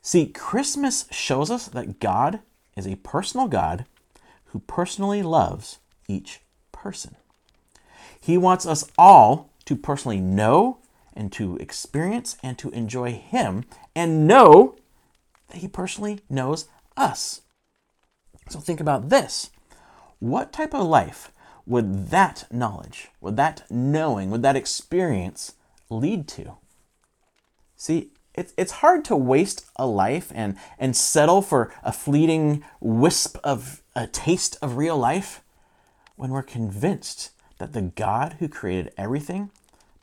See, 0.00 0.24
Christmas 0.24 1.04
shows 1.10 1.50
us 1.50 1.66
that 1.66 2.00
God 2.00 2.40
is 2.78 2.86
a 2.86 2.96
personal 2.96 3.46
God 3.46 3.84
who 4.46 4.60
personally 4.60 5.22
loves 5.22 5.78
each 6.08 6.40
person. 6.72 7.16
He 8.20 8.38
wants 8.38 8.66
us 8.66 8.84
all 8.98 9.50
to 9.66 9.76
personally 9.76 10.20
know 10.20 10.78
and 11.14 11.32
to 11.32 11.56
experience 11.56 12.36
and 12.42 12.58
to 12.58 12.70
enjoy 12.70 13.12
Him 13.12 13.64
and 13.94 14.26
know 14.26 14.76
that 15.48 15.58
He 15.58 15.68
personally 15.68 16.20
knows 16.28 16.66
us. 16.96 17.42
So 18.48 18.60
think 18.60 18.80
about 18.80 19.08
this. 19.08 19.50
What 20.18 20.52
type 20.52 20.74
of 20.74 20.86
life 20.86 21.32
would 21.66 22.10
that 22.10 22.46
knowledge, 22.50 23.08
would 23.20 23.36
that 23.36 23.62
knowing, 23.70 24.30
would 24.30 24.42
that 24.42 24.56
experience 24.56 25.54
lead 25.90 26.28
to? 26.28 26.56
See, 27.76 28.12
it's, 28.34 28.52
it's 28.56 28.72
hard 28.72 29.04
to 29.06 29.16
waste 29.16 29.66
a 29.76 29.86
life 29.86 30.30
and, 30.34 30.56
and 30.78 30.96
settle 30.96 31.42
for 31.42 31.72
a 31.82 31.92
fleeting 31.92 32.64
wisp 32.80 33.38
of 33.42 33.82
a 33.96 34.06
taste 34.06 34.58
of 34.60 34.76
real 34.76 34.96
life 34.96 35.42
when 36.16 36.30
we're 36.30 36.42
convinced 36.42 37.30
that 37.58 37.72
the 37.72 37.80
God 37.80 38.36
who 38.38 38.46
created 38.46 38.92
everything 38.98 39.50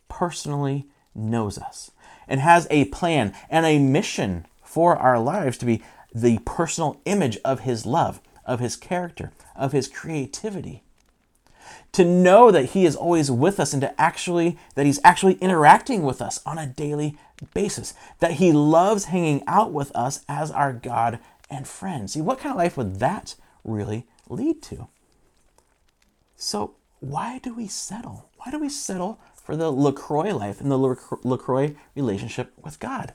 personally 0.09 0.87
knows 1.13 1.59
us 1.59 1.91
and 2.27 2.39
has 2.39 2.67
a 2.71 2.85
plan 2.85 3.33
and 3.51 3.65
a 3.65 3.77
mission 3.77 4.47
for 4.63 4.97
our 4.97 5.19
lives 5.19 5.59
to 5.59 5.65
be 5.65 5.83
the 6.13 6.39
personal 6.39 6.99
image 7.05 7.37
of 7.45 7.61
his 7.61 7.85
love, 7.85 8.19
of 8.45 8.59
his 8.59 8.75
character, 8.75 9.31
of 9.55 9.71
his 9.71 9.87
creativity. 9.87 10.81
To 11.91 12.03
know 12.03 12.49
that 12.49 12.71
he 12.71 12.85
is 12.85 12.95
always 12.95 13.29
with 13.29 13.59
us 13.59 13.73
and 13.73 13.81
to 13.81 14.01
actually, 14.01 14.57
that 14.73 14.87
he's 14.87 14.99
actually 15.03 15.35
interacting 15.35 16.01
with 16.01 16.19
us 16.19 16.41
on 16.47 16.57
a 16.57 16.65
daily 16.65 17.15
basis, 17.53 17.93
that 18.19 18.33
he 18.33 18.51
loves 18.51 19.05
hanging 19.05 19.43
out 19.45 19.71
with 19.71 19.95
us 19.95 20.25
as 20.27 20.49
our 20.49 20.73
God 20.73 21.19
and 21.47 21.67
friend. 21.67 22.09
See, 22.09 22.21
what 22.21 22.39
kind 22.39 22.51
of 22.51 22.57
life 22.57 22.75
would 22.75 22.99
that 22.99 23.35
really 23.63 24.05
lead 24.29 24.61
to? 24.63 24.87
So, 26.35 26.75
why 26.99 27.39
do 27.39 27.53
we 27.53 27.67
settle? 27.67 28.29
Why 28.37 28.51
do 28.51 28.59
we 28.59 28.69
settle 28.69 29.19
for 29.35 29.55
the 29.55 29.71
LaCroix 29.71 30.33
life 30.33 30.61
and 30.61 30.71
the 30.71 30.77
LaCroix 30.77 31.75
relationship 31.95 32.53
with 32.61 32.79
God? 32.79 33.13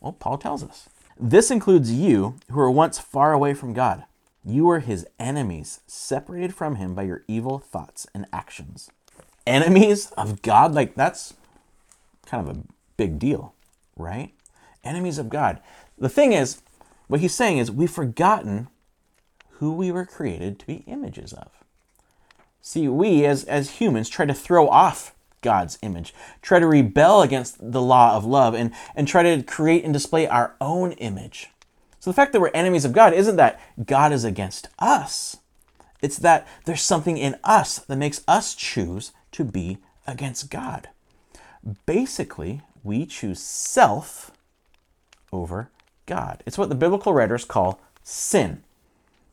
Well, 0.00 0.12
Paul 0.12 0.38
tells 0.38 0.62
us. 0.62 0.88
This 1.18 1.50
includes 1.50 1.92
you 1.92 2.36
who 2.50 2.56
were 2.56 2.70
once 2.70 2.98
far 2.98 3.32
away 3.32 3.54
from 3.54 3.72
God. 3.72 4.04
You 4.44 4.64
were 4.64 4.80
his 4.80 5.06
enemies, 5.18 5.80
separated 5.86 6.54
from 6.54 6.76
him 6.76 6.94
by 6.94 7.02
your 7.02 7.24
evil 7.28 7.58
thoughts 7.58 8.06
and 8.14 8.26
actions. 8.32 8.90
Enemies 9.46 10.10
of 10.12 10.40
God? 10.42 10.74
Like, 10.74 10.94
that's 10.94 11.34
kind 12.24 12.48
of 12.48 12.56
a 12.56 12.62
big 12.96 13.18
deal, 13.18 13.54
right? 13.96 14.32
Enemies 14.82 15.18
of 15.18 15.28
God. 15.28 15.60
The 15.98 16.08
thing 16.08 16.32
is, 16.32 16.62
what 17.06 17.20
he's 17.20 17.34
saying 17.34 17.58
is, 17.58 17.70
we've 17.70 17.90
forgotten 17.90 18.68
who 19.60 19.74
we 19.74 19.92
were 19.92 20.06
created 20.06 20.58
to 20.58 20.66
be 20.66 20.84
images 20.86 21.34
of. 21.34 21.50
See, 22.62 22.88
we 22.88 23.26
as, 23.26 23.44
as 23.44 23.72
humans 23.72 24.08
try 24.08 24.24
to 24.24 24.32
throw 24.32 24.68
off 24.68 25.14
God's 25.42 25.78
image, 25.82 26.14
try 26.40 26.58
to 26.58 26.66
rebel 26.66 27.20
against 27.20 27.72
the 27.72 27.82
law 27.82 28.16
of 28.16 28.24
love, 28.24 28.54
and, 28.54 28.72
and 28.94 29.06
try 29.06 29.22
to 29.22 29.42
create 29.42 29.84
and 29.84 29.92
display 29.92 30.26
our 30.26 30.56
own 30.62 30.92
image. 30.92 31.50
So 31.98 32.10
the 32.10 32.14
fact 32.14 32.32
that 32.32 32.40
we're 32.40 32.50
enemies 32.54 32.86
of 32.86 32.94
God 32.94 33.12
isn't 33.12 33.36
that 33.36 33.60
God 33.86 34.12
is 34.12 34.24
against 34.24 34.68
us, 34.78 35.36
it's 36.00 36.18
that 36.18 36.48
there's 36.64 36.80
something 36.80 37.18
in 37.18 37.36
us 37.44 37.80
that 37.80 37.96
makes 37.96 38.22
us 38.26 38.54
choose 38.54 39.12
to 39.32 39.44
be 39.44 39.76
against 40.06 40.50
God. 40.50 40.88
Basically, 41.84 42.62
we 42.82 43.04
choose 43.04 43.40
self 43.40 44.30
over 45.30 45.70
God. 46.06 46.42
It's 46.46 46.56
what 46.56 46.70
the 46.70 46.74
biblical 46.74 47.12
writers 47.12 47.44
call 47.44 47.78
sin. 48.02 48.62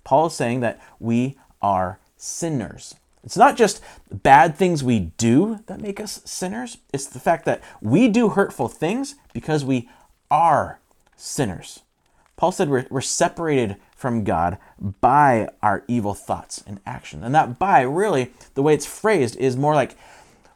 Paul 0.08 0.28
is 0.28 0.34
saying 0.34 0.62
that 0.62 0.80
we 1.02 1.36
are 1.62 2.00
sinners. 2.16 2.96
It's 3.26 3.36
not 3.36 3.58
just 3.58 3.84
bad 4.10 4.56
things 4.56 4.82
we 4.82 5.12
do 5.18 5.60
that 5.68 5.82
make 5.82 6.00
us 6.00 6.22
sinners, 6.24 6.78
it's 6.94 7.08
the 7.08 7.20
fact 7.20 7.44
that 7.44 7.62
we 7.82 8.08
do 8.08 8.30
hurtful 8.30 8.70
things 8.70 9.16
because 9.34 9.66
we 9.66 9.90
are 10.32 10.80
sinners. 11.18 11.82
Paul 12.38 12.54
said 12.54 12.70
we're, 12.70 12.88
we're 12.90 13.02
separated 13.02 13.76
from 13.98 14.24
God 14.24 14.58
by 14.80 15.50
our 15.62 15.84
evil 15.90 16.14
thoughts 16.14 16.64
and 16.66 16.80
actions. 16.86 17.26
And 17.26 17.36
that 17.36 17.60
by, 17.60 17.82
really, 17.82 18.32
the 18.54 18.62
way 18.62 18.74
it's 18.74 18.86
phrased 18.86 19.36
is 19.36 19.58
more 19.58 19.76
like 19.76 19.98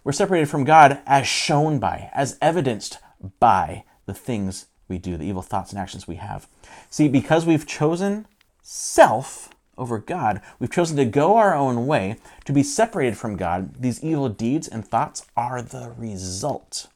we're 0.05 0.13
separated 0.13 0.47
from 0.47 0.63
God 0.63 1.01
as 1.05 1.27
shown 1.27 1.77
by, 1.77 2.09
as 2.13 2.37
evidenced 2.41 2.99
by 3.41 3.83
the 4.05 4.13
things 4.13 4.67
we 4.87 4.97
do, 4.97 5.17
the 5.17 5.25
evil 5.25 5.41
thoughts 5.41 5.71
and 5.71 5.79
actions 5.79 6.07
we 6.07 6.15
have. 6.15 6.47
See, 6.89 7.09
because 7.09 7.45
we've 7.45 7.67
chosen 7.67 8.27
self, 8.61 9.49
over 9.77 9.97
God. 9.97 10.41
We've 10.59 10.71
chosen 10.71 10.97
to 10.97 11.05
go 11.05 11.37
our 11.37 11.55
own 11.55 11.87
way, 11.87 12.17
to 12.45 12.53
be 12.53 12.63
separated 12.63 13.17
from 13.17 13.35
God. 13.35 13.81
These 13.81 14.03
evil 14.03 14.29
deeds 14.29 14.67
and 14.67 14.85
thoughts 14.85 15.25
are 15.35 15.61
the 15.61 15.93
result. 15.97 16.87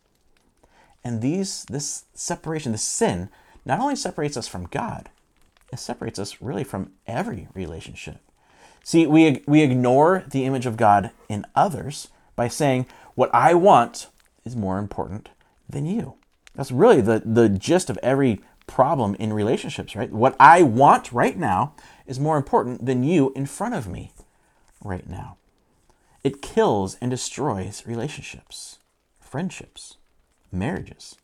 And 1.04 1.22
these, 1.22 1.66
this 1.66 2.06
separation, 2.14 2.72
this 2.72 2.84
sin, 2.84 3.30
not 3.66 3.80
only 3.80 3.96
separates 3.96 4.38
us 4.38 4.48
from 4.48 4.68
God, 4.68 5.10
it 5.74 5.80
separates 5.80 6.20
us 6.20 6.42
really 6.42 6.64
from 6.64 6.92
every 7.08 7.48
relationship. 7.54 8.18
See, 8.84 9.08
we, 9.08 9.44
we 9.48 9.62
ignore 9.62 10.24
the 10.30 10.46
image 10.46 10.68
of 10.68 10.78
God 10.78 11.10
in 11.28 11.46
others 11.56 12.10
by 12.36 12.48
saying, 12.48 12.86
what 13.16 13.34
I 13.34 13.56
want 13.56 14.10
is 14.44 14.56
more 14.56 14.78
important 14.78 15.30
than 15.68 15.88
you. 15.88 16.16
That's 16.54 16.72
really 16.72 17.02
the, 17.02 17.22
the 17.26 17.50
gist 17.50 17.90
of 17.90 17.98
every 18.04 18.42
problem 18.68 19.16
in 19.16 19.34
relationships, 19.34 19.96
right? 19.96 20.12
What 20.12 20.36
I 20.40 20.64
want 20.64 21.12
right 21.12 21.38
now 21.38 21.74
is 22.06 22.20
more 22.20 22.38
important 22.38 22.86
than 22.86 23.04
you 23.04 23.32
in 23.36 23.46
front 23.46 23.76
of 23.76 23.88
me 23.88 24.12
right 24.84 25.08
now. 25.08 25.38
It 26.24 26.42
kills 26.42 26.98
and 27.02 27.12
destroys 27.12 27.84
relationships, 27.86 28.80
friendships, 29.20 29.98
marriages, 30.52 31.18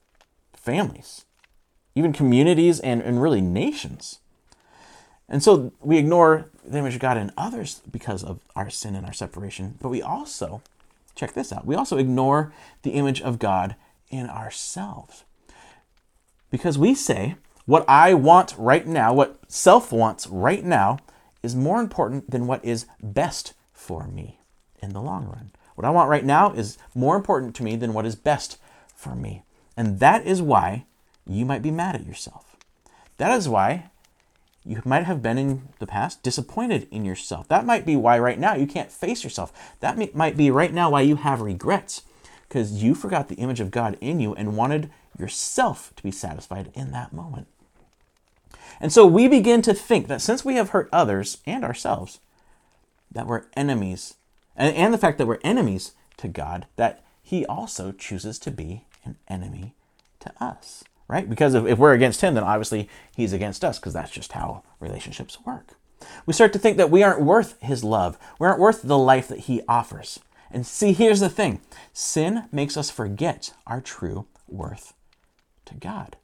families, 0.54 1.26
even 1.96 2.14
communities, 2.14 2.80
and, 2.80 3.02
and 3.02 3.22
really 3.22 3.42
nations. 3.42 4.20
And 5.28 5.42
so 5.42 5.72
we 5.82 5.98
ignore 5.98 6.50
the 6.64 6.78
image 6.78 6.96
of 6.96 7.00
God 7.00 7.18
in 7.18 7.32
others 7.38 7.82
because 7.90 8.24
of 8.24 8.40
our 8.56 8.70
sin 8.70 8.96
and 8.96 9.06
our 9.06 9.14
separation, 9.14 9.78
but 9.82 9.90
we 9.90 10.02
also, 10.02 10.62
check 11.16 11.34
this 11.34 11.52
out, 11.52 11.66
we 11.66 11.76
also 11.76 11.98
ignore 11.98 12.54
the 12.84 12.92
image 12.92 13.22
of 13.22 13.40
God 13.40 13.76
in 14.10 14.30
ourselves. 14.30 15.24
Because 16.52 16.78
we 16.78 16.94
say, 16.94 17.36
what 17.66 17.86
I 17.88 18.14
want 18.14 18.54
right 18.58 18.86
now, 18.86 19.14
what 19.14 19.40
self 19.48 19.92
wants 19.92 20.28
right 20.28 20.64
now, 20.64 21.00
is 21.42 21.56
more 21.56 21.80
important 21.80 22.30
than 22.30 22.46
what 22.46 22.64
is 22.64 22.86
best 23.02 23.54
for 23.74 24.08
me 24.08 24.40
in 24.82 24.94
the 24.94 25.02
long 25.02 25.26
run. 25.26 25.52
What 25.76 25.86
I 25.86 25.90
want 25.90 26.10
right 26.10 26.26
now 26.26 26.52
is 26.52 26.78
more 26.94 27.16
important 27.16 27.56
to 27.56 27.64
me 27.64 27.76
than 27.76 27.94
what 27.94 28.06
is 28.06 28.16
best 28.16 28.58
for 28.94 29.16
me. 29.16 29.44
And 29.76 30.00
that 30.00 30.28
is 30.28 30.42
why 30.42 30.86
you 31.26 31.46
might 31.46 31.62
be 31.62 31.72
mad 31.72 31.96
at 31.96 32.06
yourself. 32.06 32.58
That 33.18 33.36
is 33.38 33.50
why 33.50 33.90
you 34.64 34.82
might 34.86 35.06
have 35.06 35.24
been 35.24 35.38
in 35.38 35.70
the 35.80 35.88
past 35.88 36.22
disappointed 36.22 36.88
in 36.92 37.06
yourself. 37.06 37.48
That 37.48 37.66
might 37.66 37.86
be 37.86 37.96
why 37.96 38.20
right 38.20 38.38
now 38.38 38.54
you 38.54 38.68
can't 38.68 38.92
face 38.92 39.24
yourself. 39.24 39.52
That 39.80 40.16
might 40.16 40.38
be 40.38 40.52
right 40.52 40.74
now 40.74 40.92
why 40.92 41.02
you 41.02 41.16
have 41.16 41.42
regrets 41.42 42.04
because 42.48 42.84
you 42.84 42.94
forgot 42.94 43.30
the 43.30 43.36
image 43.36 43.60
of 43.60 43.72
God 43.72 43.98
in 44.02 44.20
you 44.20 44.36
and 44.36 44.58
wanted 44.58 44.92
yourself 45.22 45.94
to 45.96 46.04
be 46.04 46.12
satisfied 46.12 46.72
in 46.74 46.92
that 46.92 47.14
moment. 47.14 47.48
And 48.80 48.92
so 48.92 49.06
we 49.06 49.28
begin 49.28 49.62
to 49.62 49.74
think 49.74 50.08
that 50.08 50.22
since 50.22 50.44
we 50.44 50.56
have 50.56 50.70
hurt 50.70 50.90
others 50.92 51.38
and 51.46 51.64
ourselves, 51.64 52.20
that 53.12 53.28
we're 53.28 53.46
enemies, 53.56 54.16
and, 54.56 54.76
and 54.76 54.94
the 54.94 54.98
fact 54.98 55.18
that 55.18 55.28
we're 55.28 55.40
enemies 55.44 55.94
to 56.18 56.28
God, 56.28 56.66
that 56.76 57.04
He 57.22 57.46
also 57.46 57.92
chooses 57.92 58.40
to 58.40 58.52
be 58.52 58.86
an 59.06 59.18
enemy 59.28 59.76
to 60.22 60.34
us, 60.44 60.84
right? 61.08 61.30
Because 61.30 61.54
if, 61.54 61.66
if 61.66 61.78
we're 61.78 61.94
against 61.94 62.22
Him, 62.22 62.34
then 62.34 62.44
obviously 62.44 62.90
He's 63.16 63.34
against 63.34 63.64
us, 63.64 63.80
because 63.80 63.94
that's 63.94 64.12
just 64.12 64.32
how 64.32 64.64
relationships 64.80 65.38
work. 65.46 65.76
We 66.26 66.34
start 66.34 66.54
to 66.54 66.60
think 66.60 66.78
that 66.78 66.90
we 66.90 67.04
aren't 67.04 67.22
worth 67.22 67.60
his 67.62 67.84
love. 67.84 68.18
We 68.40 68.48
aren't 68.48 68.60
worth 68.60 68.82
the 68.82 68.98
life 68.98 69.28
that 69.28 69.42
he 69.42 69.62
offers. 69.68 70.20
And 70.50 70.66
see, 70.66 70.94
here's 70.94 71.20
the 71.20 71.30
thing 71.30 71.62
sin 71.94 72.48
makes 72.52 72.76
us 72.78 72.90
forget 72.90 73.54
our 73.68 73.82
true 73.82 74.26
worth 74.48 74.94
to 75.72 75.78
God. 75.78 76.18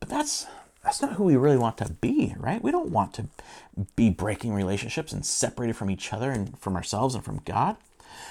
But 0.00 0.08
that's 0.08 0.46
that's 0.86 1.02
not 1.02 1.14
who 1.14 1.24
we 1.24 1.36
really 1.36 1.56
want 1.56 1.78
to 1.78 1.90
be, 2.00 2.36
right? 2.38 2.62
We 2.62 2.70
don't 2.70 2.90
want 2.90 3.12
to 3.14 3.26
be 3.96 4.08
breaking 4.08 4.54
relationships 4.54 5.12
and 5.12 5.26
separated 5.26 5.74
from 5.74 5.90
each 5.90 6.12
other 6.12 6.30
and 6.30 6.56
from 6.60 6.76
ourselves 6.76 7.16
and 7.16 7.24
from 7.24 7.40
God. 7.44 7.76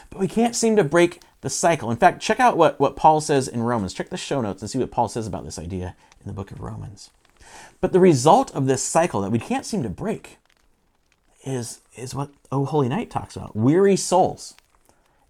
But 0.10 0.20
we 0.20 0.30
can't 0.30 0.56
seem 0.56 0.78
to 0.78 0.84
break 0.84 1.20
the 1.42 1.50
cycle. 1.50 1.92
In 1.92 1.98
fact, 1.98 2.22
check 2.22 2.40
out 2.40 2.56
what, 2.56 2.80
what 2.80 2.96
Paul 2.96 3.20
says 3.20 3.50
in 3.50 3.62
Romans. 3.62 3.94
Check 3.94 4.10
the 4.10 4.16
show 4.16 4.40
notes 4.40 4.62
and 4.62 4.72
see 4.72 4.80
what 4.80 4.90
Paul 4.90 5.10
says 5.10 5.28
about 5.28 5.44
this 5.44 5.60
idea 5.60 5.98
in 6.22 6.28
the 6.28 6.34
book 6.34 6.50
of 6.50 6.62
Romans. 6.62 7.12
But 7.82 7.92
the 7.92 8.00
result 8.00 8.56
of 8.56 8.68
this 8.68 8.82
cycle 8.82 9.22
that 9.22 9.32
we 9.32 9.40
can't 9.40 9.66
seem 9.66 9.84
to 9.84 9.90
break 9.90 10.38
is, 11.44 11.82
is 11.96 12.16
what 12.16 12.32
Oh 12.54 12.64
Holy 12.64 12.88
Night 12.88 13.10
talks 13.10 13.36
about 13.36 13.56
weary 13.56 13.98
souls 13.98 14.56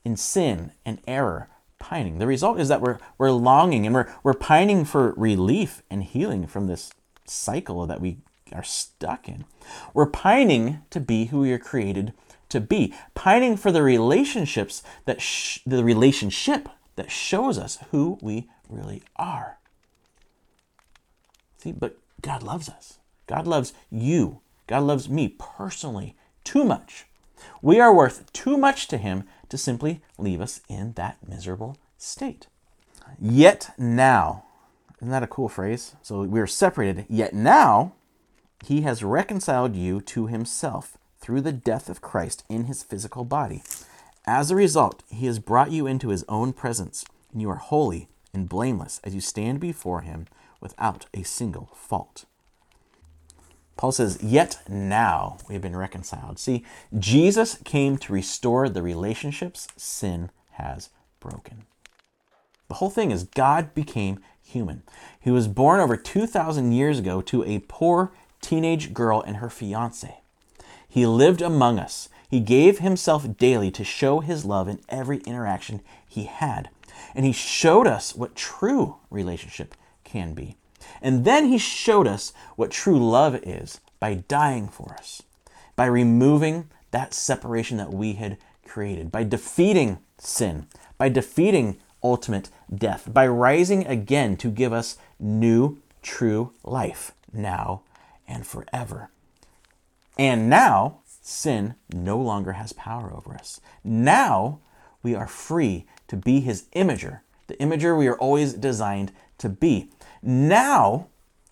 in 0.03 0.15
sin 0.15 0.71
and 0.85 1.01
error 1.07 1.49
pining. 1.79 2.19
The 2.19 2.27
result 2.27 2.59
is 2.59 2.67
that 2.69 2.81
we're, 2.81 2.99
we're 3.17 3.31
longing 3.31 3.85
and 3.85 3.93
we're, 3.93 4.11
we're 4.23 4.33
pining 4.33 4.85
for 4.85 5.13
relief 5.17 5.83
and 5.89 6.03
healing 6.03 6.47
from 6.47 6.67
this 6.67 6.91
cycle 7.25 7.85
that 7.85 8.01
we 8.01 8.17
are 8.53 8.63
stuck 8.63 9.27
in. 9.27 9.45
We're 9.93 10.05
pining 10.05 10.79
to 10.91 10.99
be 10.99 11.25
who 11.25 11.39
we 11.41 11.51
are 11.51 11.59
created 11.59 12.13
to 12.49 12.59
be, 12.59 12.93
pining 13.15 13.57
for 13.57 13.71
the 13.71 13.81
relationships 13.81 14.83
that 15.05 15.21
sh- 15.21 15.59
the 15.65 15.83
relationship 15.83 16.69
that 16.95 17.11
shows 17.11 17.57
us 17.57 17.79
who 17.91 18.17
we 18.21 18.49
really 18.69 19.03
are. 19.15 19.57
See, 21.57 21.71
but 21.71 21.97
God 22.21 22.43
loves 22.43 22.69
us. 22.69 22.99
God 23.27 23.47
loves 23.47 23.73
you. 23.89 24.41
God 24.67 24.83
loves 24.83 25.09
me 25.09 25.35
personally 25.37 26.15
too 26.43 26.63
much. 26.63 27.05
We 27.61 27.79
are 27.79 27.93
worth 27.93 28.31
too 28.33 28.57
much 28.57 28.87
to 28.87 28.97
Him 28.97 29.23
to 29.49 29.57
simply 29.57 30.01
leave 30.17 30.41
us 30.41 30.61
in 30.67 30.93
that 30.93 31.17
miserable 31.27 31.77
state. 31.97 32.47
Yet 33.19 33.71
now, 33.77 34.45
isn't 34.99 35.11
that 35.11 35.23
a 35.23 35.27
cool 35.27 35.49
phrase? 35.49 35.95
So 36.01 36.23
we 36.23 36.39
are 36.39 36.47
separated, 36.47 37.05
yet 37.09 37.33
now 37.33 37.93
He 38.65 38.81
has 38.81 39.03
reconciled 39.03 39.75
you 39.75 40.01
to 40.01 40.27
Himself 40.27 40.97
through 41.19 41.41
the 41.41 41.51
death 41.51 41.89
of 41.89 42.01
Christ 42.01 42.43
in 42.49 42.65
His 42.65 42.83
physical 42.83 43.25
body. 43.25 43.63
As 44.25 44.49
a 44.49 44.55
result, 44.55 45.03
He 45.09 45.27
has 45.27 45.39
brought 45.39 45.71
you 45.71 45.85
into 45.85 46.09
His 46.09 46.25
own 46.27 46.53
presence, 46.53 47.05
and 47.31 47.41
you 47.41 47.49
are 47.49 47.55
holy 47.55 48.07
and 48.33 48.49
blameless 48.49 48.99
as 49.03 49.13
you 49.13 49.21
stand 49.21 49.59
before 49.59 50.01
Him 50.01 50.27
without 50.59 51.05
a 51.13 51.23
single 51.23 51.69
fault. 51.73 52.25
Paul 53.77 53.91
says, 53.91 54.17
Yet 54.21 54.59
now 54.69 55.37
we 55.47 55.53
have 55.53 55.61
been 55.61 55.75
reconciled. 55.75 56.39
See, 56.39 56.63
Jesus 56.97 57.57
came 57.63 57.97
to 57.97 58.13
restore 58.13 58.69
the 58.69 58.81
relationships 58.81 59.67
sin 59.75 60.29
has 60.51 60.89
broken. 61.19 61.65
The 62.67 62.75
whole 62.75 62.89
thing 62.89 63.11
is 63.11 63.23
God 63.23 63.73
became 63.73 64.19
human. 64.41 64.83
He 65.19 65.31
was 65.31 65.47
born 65.47 65.79
over 65.79 65.97
2,000 65.97 66.71
years 66.71 66.99
ago 66.99 67.21
to 67.21 67.43
a 67.43 67.59
poor 67.67 68.11
teenage 68.41 68.93
girl 68.93 69.21
and 69.21 69.37
her 69.37 69.49
fiance. 69.49 70.21
He 70.87 71.05
lived 71.05 71.41
among 71.41 71.79
us. 71.79 72.09
He 72.29 72.39
gave 72.39 72.79
himself 72.79 73.37
daily 73.37 73.69
to 73.71 73.83
show 73.83 74.19
his 74.19 74.45
love 74.45 74.67
in 74.67 74.79
every 74.89 75.17
interaction 75.19 75.81
he 76.07 76.23
had. 76.23 76.69
And 77.13 77.25
he 77.25 77.31
showed 77.31 77.87
us 77.87 78.15
what 78.15 78.35
true 78.35 78.97
relationship 79.09 79.75
can 80.03 80.33
be. 80.33 80.55
And 81.01 81.25
then 81.25 81.47
he 81.47 81.57
showed 81.57 82.07
us 82.07 82.33
what 82.55 82.71
true 82.71 82.97
love 82.97 83.35
is 83.43 83.79
by 83.99 84.15
dying 84.15 84.67
for 84.67 84.93
us, 84.93 85.23
by 85.75 85.85
removing 85.85 86.69
that 86.91 87.13
separation 87.13 87.77
that 87.77 87.93
we 87.93 88.13
had 88.13 88.37
created, 88.65 89.11
by 89.11 89.23
defeating 89.23 89.99
sin, 90.17 90.67
by 90.97 91.09
defeating 91.09 91.77
ultimate 92.03 92.49
death, 92.73 93.09
by 93.11 93.27
rising 93.27 93.85
again 93.87 94.37
to 94.37 94.49
give 94.49 94.71
us 94.71 94.97
new, 95.19 95.77
true 96.01 96.53
life 96.63 97.11
now 97.33 97.81
and 98.27 98.45
forever. 98.45 99.09
And 100.17 100.49
now, 100.49 100.99
sin 101.21 101.75
no 101.91 102.17
longer 102.17 102.53
has 102.53 102.73
power 102.73 103.11
over 103.13 103.33
us. 103.33 103.59
Now, 103.83 104.59
we 105.03 105.15
are 105.15 105.27
free 105.27 105.85
to 106.07 106.15
be 106.15 106.39
his 106.39 106.65
imager, 106.75 107.21
the 107.47 107.55
imager 107.55 107.97
we 107.97 108.07
are 108.07 108.17
always 108.17 108.53
designed 108.53 109.11
to 109.39 109.49
be. 109.49 109.89
Now 110.21 111.07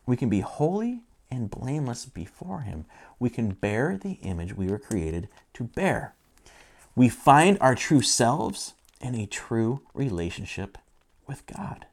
we 0.05 0.17
can 0.17 0.29
be 0.29 0.41
holy 0.41 1.01
and 1.31 1.49
blameless 1.49 2.05
before 2.05 2.61
Him. 2.61 2.85
We 3.19 3.29
can 3.29 3.51
bear 3.51 3.97
the 3.97 4.13
image 4.21 4.55
we 4.55 4.67
were 4.67 4.79
created 4.79 5.29
to 5.53 5.65
bear. 5.65 6.13
We 6.95 7.09
find 7.09 7.57
our 7.59 7.75
true 7.75 8.01
selves 8.01 8.73
in 9.01 9.15
a 9.15 9.25
true 9.25 9.81
relationship 9.93 10.77
with 11.27 11.45
God. 11.47 11.85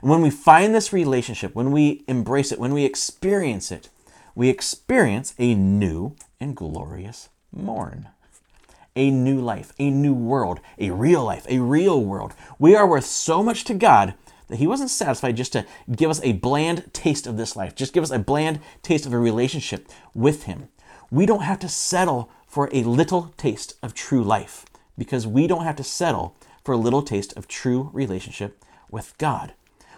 when 0.00 0.20
we 0.20 0.30
find 0.30 0.74
this 0.74 0.92
relationship, 0.92 1.54
when 1.54 1.70
we 1.70 2.02
embrace 2.08 2.50
it, 2.50 2.58
when 2.58 2.72
we 2.74 2.84
experience 2.84 3.70
it, 3.70 3.88
we 4.34 4.48
experience 4.48 5.34
a 5.38 5.54
new 5.54 6.16
and 6.40 6.56
glorious 6.56 7.28
morn. 7.52 8.08
A 8.96 9.10
new 9.10 9.40
life, 9.40 9.72
a 9.78 9.90
new 9.90 10.12
world, 10.12 10.60
a 10.78 10.90
real 10.90 11.24
life, 11.24 11.46
a 11.48 11.60
real 11.60 12.02
world. 12.02 12.34
We 12.58 12.74
are 12.74 12.86
worth 12.86 13.04
so 13.04 13.42
much 13.42 13.64
to 13.64 13.74
God 13.74 14.14
that 14.52 14.58
he 14.58 14.66
wasn't 14.66 14.90
satisfied 14.90 15.34
just 15.34 15.54
to 15.54 15.64
give 15.96 16.10
us 16.10 16.20
a 16.22 16.32
bland 16.32 16.92
taste 16.92 17.26
of 17.26 17.38
this 17.38 17.56
life, 17.56 17.74
just 17.74 17.94
give 17.94 18.04
us 18.04 18.10
a 18.10 18.18
bland 18.18 18.60
taste 18.82 19.06
of 19.06 19.14
a 19.14 19.18
relationship 19.18 19.88
with 20.12 20.42
him. 20.42 20.68
We 21.10 21.24
don't 21.24 21.44
have 21.44 21.58
to 21.60 21.70
settle 21.70 22.30
for 22.46 22.68
a 22.70 22.82
little 22.82 23.32
taste 23.38 23.76
of 23.82 23.94
true 23.94 24.22
life 24.22 24.66
because 24.98 25.26
we 25.26 25.46
don't 25.46 25.64
have 25.64 25.76
to 25.76 25.82
settle 25.82 26.36
for 26.62 26.72
a 26.72 26.76
little 26.76 27.00
taste 27.00 27.32
of 27.34 27.48
true 27.48 27.88
relationship 27.94 28.62
with 28.90 29.16
God. 29.16 29.54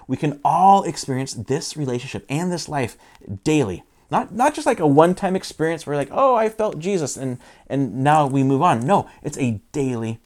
We 0.06 0.16
can 0.16 0.38
all 0.44 0.84
experience 0.84 1.34
this 1.34 1.76
relationship 1.76 2.24
and 2.28 2.52
this 2.52 2.68
life 2.68 2.96
daily. 3.42 3.82
Not, 4.08 4.32
not 4.32 4.54
just 4.54 4.68
like 4.68 4.78
a 4.78 4.86
one-time 4.86 5.34
experience 5.34 5.84
where 5.84 5.96
like, 5.96 6.10
oh, 6.12 6.36
I 6.36 6.48
felt 6.48 6.78
Jesus 6.78 7.16
and, 7.16 7.38
and 7.66 8.04
now 8.04 8.28
we 8.28 8.44
move 8.44 8.62
on. 8.62 8.86
No, 8.86 9.10
it's 9.20 9.38
a 9.38 9.60
daily 9.72 10.20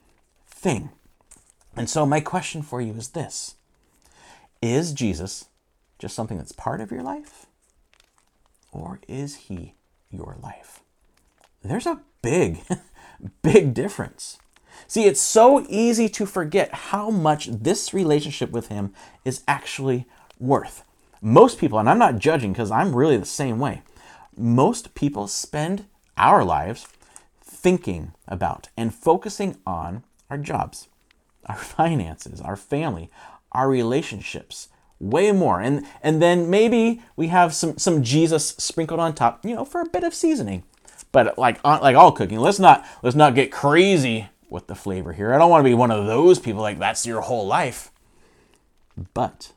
thing. 0.47 0.91
And 1.75 1.89
so 1.89 2.05
my 2.05 2.21
question 2.21 2.61
for 2.61 2.83
you 2.83 2.93
is 2.93 3.09
this. 3.09 3.55
Is 4.61 4.93
Jesus 4.93 5.47
just 5.99 6.15
something 6.15 6.39
that's 6.39 6.53
part 6.53 6.81
of 6.81 6.91
your 6.91 7.03
life? 7.03 7.47
Or 8.73 9.01
is 9.09 9.37
he 9.37 9.75
your 10.11 10.37
life? 10.43 10.81
There's 11.63 11.87
a 11.87 12.01
big, 12.23 12.61
big 13.43 13.75
difference. 13.75 14.39
See, 14.87 15.05
it's 15.05 15.21
so 15.21 15.67
easy 15.69 16.09
to 16.11 16.27
forget 16.27 16.73
how 16.73 17.11
much 17.11 17.47
this 17.47 17.93
relationship 17.93 18.51
with 18.51 18.69
him 18.69 18.93
is 19.25 19.43
actually 19.49 20.07
worth. 20.39 20.85
Most 21.21 21.59
people, 21.59 21.79
and 21.79 21.91
I'm 21.91 21.99
not 21.99 22.19
judging 22.19 22.53
because 22.53 22.71
I'm 22.71 22.95
really 22.95 23.17
the 23.17 23.27
same 23.27 23.59
way, 23.59 23.83
most 24.37 24.95
people 24.95 25.27
spend 25.27 25.87
our 26.17 26.45
lives 26.45 26.87
thinking 27.43 28.13
about 28.29 28.69
and 28.77 28.95
focusing 28.95 29.57
on 29.67 30.05
our 30.31 30.39
jobs, 30.39 30.89
our 31.47 31.57
finances, 31.57 32.41
our 32.41 32.57
family, 32.57 33.11
our 33.53 33.69
relationships 33.69 34.69
way 35.01 35.33
more. 35.33 35.61
And 35.61 35.87
and 36.03 36.21
then 36.21 36.51
maybe 36.51 37.03
we 37.17 37.29
have 37.29 37.55
some 37.55 37.79
some 37.79 38.03
jesus 38.03 38.49
sprinkled 38.59 39.01
on 39.01 39.15
top 39.15 39.45
you 39.45 39.55
know 39.55 39.65
for 39.65 39.81
a 39.81 39.89
bit 39.89 40.05
of 40.05 40.15
seasoning. 40.15 40.65
But 41.13 41.39
like 41.39 41.59
uh, 41.65 41.79
like 41.81 41.97
all 41.97 42.13
cooking 42.13 42.39
let's 42.39 42.59
not 42.59 42.85
let's 43.03 43.17
not 43.17 43.35
get 43.35 43.53
crazy 43.53 44.29
with 44.51 44.67
the 44.67 44.75
flavor 44.75 45.13
here. 45.13 45.35
I 45.35 45.39
don't 45.39 45.51
want 45.51 45.65
to 45.65 45.71
be 45.71 45.75
one 45.75 45.91
of 45.91 46.07
those 46.07 46.39
people 46.39 46.63
like 46.63 46.79
that's 46.79 47.07
your 47.07 47.21
whole 47.23 47.47
life. 47.47 47.91
But 49.15 49.53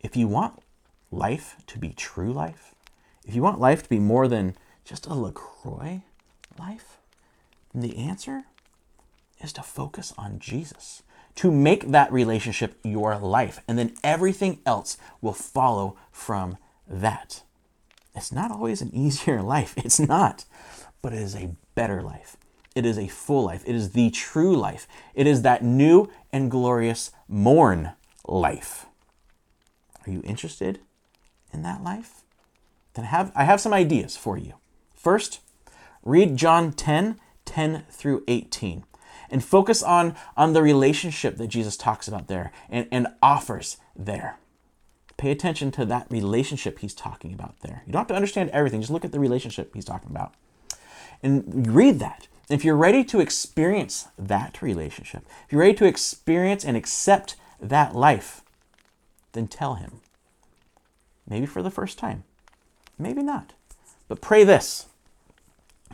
if 0.00 0.16
you 0.16 0.28
want 0.28 0.60
life 1.10 1.56
to 1.66 1.78
be 1.78 1.90
true 1.90 2.32
life 2.32 2.74
if 3.24 3.34
you 3.34 3.42
want 3.42 3.60
life 3.60 3.82
to 3.82 3.88
be 3.88 3.98
more 3.98 4.28
than 4.28 4.56
just 4.84 5.06
a 5.06 5.14
lacroix 5.14 6.02
life 6.58 6.98
then 7.72 7.82
the 7.82 7.96
answer 7.96 8.44
is 9.40 9.52
to 9.52 9.62
focus 9.62 10.12
on 10.18 10.38
jesus 10.38 11.02
to 11.36 11.50
make 11.50 11.90
that 11.90 12.12
relationship 12.12 12.78
your 12.82 13.16
life. 13.18 13.60
And 13.66 13.78
then 13.78 13.94
everything 14.02 14.60
else 14.64 14.96
will 15.20 15.32
follow 15.32 15.96
from 16.12 16.56
that. 16.88 17.42
It's 18.14 18.32
not 18.32 18.50
always 18.50 18.80
an 18.80 18.90
easier 18.94 19.42
life. 19.42 19.74
It's 19.76 20.00
not. 20.00 20.44
But 21.02 21.12
it 21.12 21.20
is 21.20 21.34
a 21.34 21.54
better 21.74 22.02
life. 22.02 22.36
It 22.74 22.86
is 22.86 22.98
a 22.98 23.08
full 23.08 23.44
life. 23.44 23.62
It 23.66 23.74
is 23.74 23.92
the 23.92 24.10
true 24.10 24.56
life. 24.56 24.88
It 25.14 25.26
is 25.26 25.42
that 25.42 25.62
new 25.62 26.10
and 26.32 26.50
glorious 26.50 27.12
morn 27.28 27.92
life. 28.26 28.86
Are 30.06 30.10
you 30.10 30.22
interested 30.24 30.80
in 31.52 31.62
that 31.62 31.82
life? 31.82 32.22
Then 32.94 33.04
I 33.04 33.08
have, 33.08 33.32
I 33.34 33.44
have 33.44 33.60
some 33.60 33.72
ideas 33.72 34.16
for 34.16 34.36
you. 34.36 34.54
First, 34.94 35.40
read 36.02 36.36
John 36.36 36.72
10 36.72 37.18
10 37.44 37.84
through 37.90 38.24
18 38.26 38.84
and 39.30 39.44
focus 39.44 39.82
on, 39.82 40.14
on 40.36 40.52
the 40.52 40.62
relationship 40.62 41.36
that 41.36 41.48
Jesus 41.48 41.76
talks 41.76 42.08
about 42.08 42.28
there 42.28 42.52
and, 42.68 42.86
and 42.90 43.08
offers 43.22 43.76
there. 43.96 44.38
Pay 45.16 45.30
attention 45.30 45.70
to 45.72 45.84
that 45.86 46.06
relationship 46.10 46.80
he's 46.80 46.94
talking 46.94 47.32
about 47.32 47.60
there. 47.60 47.82
You 47.86 47.92
don't 47.92 48.00
have 48.00 48.08
to 48.08 48.14
understand 48.14 48.50
everything, 48.50 48.80
just 48.80 48.92
look 48.92 49.04
at 49.04 49.12
the 49.12 49.20
relationship 49.20 49.74
he's 49.74 49.84
talking 49.84 50.10
about. 50.10 50.34
And 51.22 51.74
read 51.74 52.00
that. 52.00 52.28
If 52.50 52.64
you're 52.64 52.76
ready 52.76 53.04
to 53.04 53.20
experience 53.20 54.08
that 54.18 54.60
relationship, 54.60 55.24
if 55.46 55.52
you're 55.52 55.60
ready 55.60 55.74
to 55.74 55.86
experience 55.86 56.64
and 56.64 56.76
accept 56.76 57.36
that 57.60 57.94
life, 57.94 58.42
then 59.32 59.46
tell 59.46 59.74
him. 59.74 60.00
Maybe 61.26 61.46
for 61.46 61.62
the 61.62 61.70
first 61.70 61.98
time, 61.98 62.24
maybe 62.98 63.22
not. 63.22 63.54
But 64.08 64.20
pray 64.20 64.44
this 64.44 64.86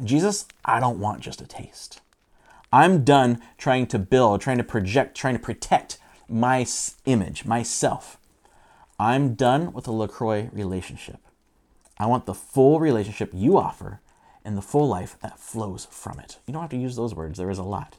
Jesus, 0.02 0.46
I 0.64 0.80
don't 0.80 0.98
want 0.98 1.20
just 1.20 1.40
a 1.40 1.46
taste. 1.46 2.00
I'm 2.72 3.04
done 3.04 3.40
trying 3.58 3.86
to 3.88 3.98
build, 3.98 4.40
trying 4.40 4.58
to 4.58 4.64
project, 4.64 5.16
trying 5.16 5.34
to 5.34 5.40
protect 5.40 5.98
my 6.28 6.64
image, 7.04 7.44
myself. 7.44 8.16
I'm 8.98 9.34
done 9.34 9.72
with 9.72 9.84
the 9.84 9.92
LaCroix 9.92 10.50
relationship. 10.52 11.18
I 11.98 12.06
want 12.06 12.26
the 12.26 12.34
full 12.34 12.78
relationship 12.78 13.30
you 13.34 13.56
offer 13.58 14.00
and 14.44 14.56
the 14.56 14.62
full 14.62 14.88
life 14.88 15.16
that 15.20 15.38
flows 15.38 15.86
from 15.90 16.20
it. 16.20 16.38
You 16.46 16.52
don't 16.52 16.62
have 16.62 16.70
to 16.70 16.76
use 16.76 16.96
those 16.96 17.14
words, 17.14 17.38
there 17.38 17.50
is 17.50 17.58
a 17.58 17.64
lot. 17.64 17.96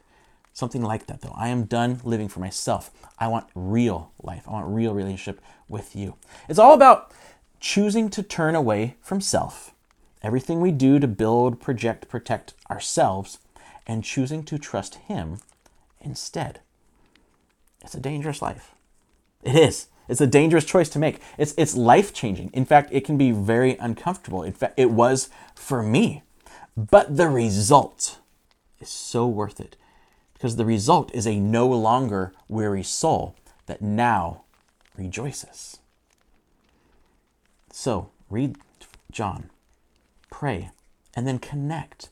Something 0.54 0.82
like 0.82 1.08
that, 1.08 1.22
though. 1.22 1.36
I 1.36 1.50
am 1.50 1.64
done 1.66 2.02
living 2.04 2.28
for 2.28 2.40
myself. 2.40 2.92
I 3.18 3.28
want 3.28 3.48
real 3.56 4.12
life. 4.22 4.44
I 4.48 4.52
want 4.52 4.68
real 4.68 4.94
relationship 4.94 5.42
with 5.70 5.96
you. 5.96 6.16
It's 6.50 6.60
all 6.60 6.74
about 6.74 7.12
choosing 7.60 8.10
to 8.10 8.24
turn 8.24 8.56
away 8.56 8.96
from 9.02 9.22
self, 9.22 9.74
everything 10.22 10.60
we 10.60 10.72
do 10.72 11.00
to 11.00 11.08
build, 11.08 11.62
project, 11.62 12.10
protect 12.10 12.54
ourselves, 12.70 13.38
and 13.88 14.04
choosing 14.04 14.44
to 14.44 14.58
trust 14.58 14.96
Him 14.96 15.40
instead. 16.00 16.60
It's 17.82 17.96
a 17.96 18.00
dangerous 18.00 18.42
life. 18.42 18.72
It 19.44 19.56
is. 19.56 19.88
It's 20.08 20.22
a 20.22 20.28
dangerous 20.28 20.66
choice 20.66 20.90
to 20.90 21.00
make. 21.00 21.22
It's 21.38 21.54
it's 21.58 21.76
life 21.76 22.14
changing. 22.14 22.50
In 22.54 22.66
fact, 22.66 22.90
it 22.92 23.06
can 23.06 23.18
be 23.18 23.32
very 23.32 23.78
uncomfortable. 23.78 24.44
In 24.44 24.54
fact, 24.54 24.74
it 24.78 24.92
was 24.92 25.30
for 25.56 25.82
me. 25.82 26.24
But 26.76 27.18
the 27.18 27.30
result 27.30 28.20
is 28.80 28.90
so 28.90 29.28
worth 29.28 29.60
it 29.60 29.76
because 30.34 30.56
the 30.56 30.66
result 30.66 31.14
is 31.14 31.28
a 31.28 31.40
no 31.40 31.68
longer 31.68 32.34
weary 32.50 32.84
soul 32.84 33.36
that 33.68 33.82
now 33.82 34.44
rejoices. 34.98 35.80
So, 37.72 38.10
read 38.30 38.58
John, 39.12 39.50
pray, 40.30 40.72
and 41.16 41.28
then 41.28 41.40
connect. 41.40 42.10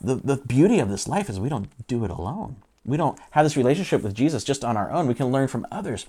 The, 0.00 0.16
the 0.16 0.36
beauty 0.36 0.78
of 0.78 0.88
this 0.88 1.06
life 1.06 1.28
is 1.28 1.38
we 1.38 1.48
don't 1.48 1.68
do 1.86 2.04
it 2.04 2.10
alone. 2.10 2.56
We 2.84 2.96
don't 2.96 3.18
have 3.32 3.44
this 3.44 3.56
relationship 3.56 4.02
with 4.02 4.14
Jesus 4.14 4.44
just 4.44 4.64
on 4.64 4.76
our 4.76 4.90
own. 4.90 5.06
We 5.06 5.14
can 5.14 5.26
learn 5.26 5.48
from 5.48 5.66
others. 5.70 6.06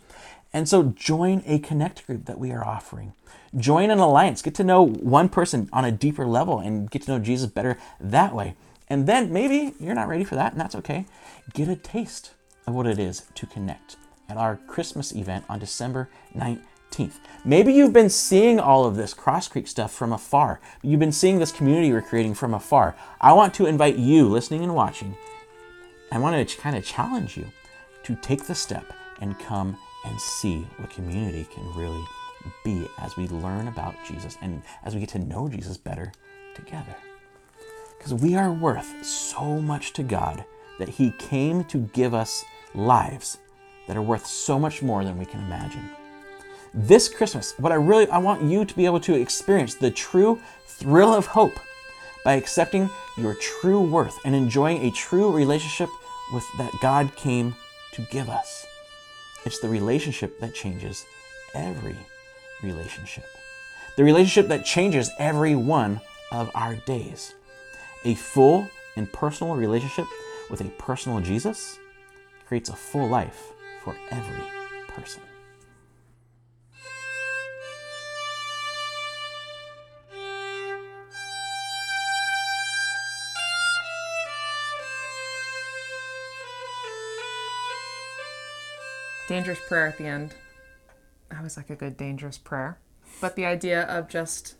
And 0.53 0.67
so 0.67 0.83
join 0.83 1.43
a 1.45 1.59
connect 1.59 2.05
group 2.07 2.25
that 2.25 2.39
we 2.39 2.51
are 2.51 2.65
offering. 2.65 3.13
Join 3.55 3.89
an 3.89 3.99
alliance. 3.99 4.41
Get 4.41 4.55
to 4.55 4.63
know 4.63 4.85
one 4.85 5.29
person 5.29 5.69
on 5.73 5.83
a 5.83 5.91
deeper 5.91 6.25
level 6.25 6.59
and 6.59 6.89
get 6.89 7.03
to 7.03 7.11
know 7.11 7.19
Jesus 7.19 7.49
better 7.49 7.77
that 7.99 8.33
way. 8.33 8.55
And 8.87 9.07
then 9.07 9.31
maybe 9.31 9.73
you're 9.79 9.95
not 9.95 10.07
ready 10.07 10.23
for 10.23 10.35
that, 10.35 10.51
and 10.51 10.59
that's 10.59 10.75
okay. 10.75 11.05
Get 11.53 11.69
a 11.69 11.75
taste 11.75 12.33
of 12.67 12.73
what 12.73 12.87
it 12.87 12.99
is 12.99 13.23
to 13.35 13.45
connect 13.45 13.95
at 14.29 14.37
our 14.37 14.57
Christmas 14.67 15.13
event 15.13 15.45
on 15.49 15.59
December 15.59 16.09
19th. 16.35 16.70
Maybe 17.43 17.73
you've 17.73 17.93
been 17.93 18.09
seeing 18.09 18.59
all 18.59 18.85
of 18.85 18.95
this 18.95 19.13
Cross 19.13 19.47
Creek 19.47 19.67
stuff 19.67 19.91
from 19.91 20.13
afar. 20.13 20.59
You've 20.83 20.99
been 20.99 21.11
seeing 21.11 21.39
this 21.39 21.51
community 21.51 21.91
we're 21.91 22.01
creating 22.01 22.35
from 22.35 22.53
afar. 22.53 22.95
I 23.19 23.33
want 23.33 23.53
to 23.55 23.65
invite 23.65 23.95
you, 23.95 24.27
listening 24.27 24.63
and 24.63 24.75
watching, 24.75 25.15
I 26.11 26.19
want 26.19 26.47
to 26.47 26.57
kind 26.57 26.75
of 26.75 26.85
challenge 26.85 27.37
you 27.37 27.47
to 28.03 28.15
take 28.15 28.43
the 28.43 28.53
step 28.53 28.93
and 29.21 29.39
come 29.39 29.77
and 30.05 30.19
see 30.19 30.67
what 30.77 30.89
community 30.89 31.47
can 31.51 31.65
really 31.73 32.03
be 32.63 32.87
as 32.99 33.15
we 33.15 33.27
learn 33.27 33.67
about 33.67 33.95
Jesus 34.05 34.37
and 34.41 34.61
as 34.83 34.93
we 34.93 34.99
get 34.99 35.09
to 35.09 35.19
know 35.19 35.47
Jesus 35.47 35.77
better 35.77 36.11
together. 36.53 36.95
Because 37.97 38.13
we 38.13 38.35
are 38.35 38.51
worth 38.51 39.05
so 39.05 39.61
much 39.61 39.93
to 39.93 40.03
God 40.03 40.43
that 40.79 40.89
He 40.89 41.11
came 41.11 41.63
to 41.65 41.89
give 41.93 42.13
us 42.13 42.43
lives 42.73 43.37
that 43.87 43.97
are 43.97 44.01
worth 44.01 44.25
so 44.25 44.59
much 44.59 44.81
more 44.81 45.03
than 45.03 45.17
we 45.17 45.25
can 45.25 45.39
imagine. 45.41 45.89
This 46.73 47.09
Christmas, 47.09 47.53
what 47.57 47.73
I 47.73 47.75
really 47.75 48.07
I 48.09 48.17
want 48.17 48.43
you 48.43 48.63
to 48.63 48.75
be 48.75 48.85
able 48.85 49.01
to 49.01 49.13
experience 49.13 49.75
the 49.75 49.91
true 49.91 50.41
thrill 50.65 51.13
of 51.13 51.25
hope 51.25 51.59
by 52.23 52.33
accepting 52.33 52.89
your 53.17 53.35
true 53.35 53.81
worth 53.81 54.17
and 54.23 54.33
enjoying 54.33 54.85
a 54.85 54.91
true 54.91 55.31
relationship 55.31 55.89
with 56.31 56.45
that 56.57 56.71
God 56.81 57.13
came 57.17 57.55
to 57.93 58.03
give 58.03 58.29
us. 58.29 58.65
It's 59.45 59.59
the 59.59 59.67
relationship 59.67 60.39
that 60.39 60.53
changes 60.53 61.05
every 61.53 61.97
relationship. 62.63 63.25
The 63.97 64.05
relationship 64.05 64.47
that 64.47 64.63
changes 64.63 65.11
every 65.19 65.55
one 65.55 65.99
of 66.31 66.49
our 66.55 66.75
days. 66.75 67.33
A 68.05 68.15
full 68.15 68.69
and 68.95 69.11
personal 69.11 69.55
relationship 69.55 70.05
with 70.49 70.61
a 70.61 70.69
personal 70.77 71.19
Jesus 71.19 71.77
creates 72.47 72.69
a 72.69 72.75
full 72.75 73.09
life 73.09 73.51
for 73.83 73.97
every 74.09 74.43
person. 74.87 75.21
Dangerous 89.31 89.59
prayer 89.67 89.87
at 89.87 89.97
the 89.97 90.05
end. 90.05 90.35
I 91.35 91.41
was 91.41 91.55
like 91.55 91.69
a 91.69 91.75
good 91.75 91.95
dangerous 91.95 92.37
prayer. 92.37 92.79
But 93.21 93.35
the 93.37 93.45
idea 93.45 93.83
of 93.83 94.09
just 94.09 94.55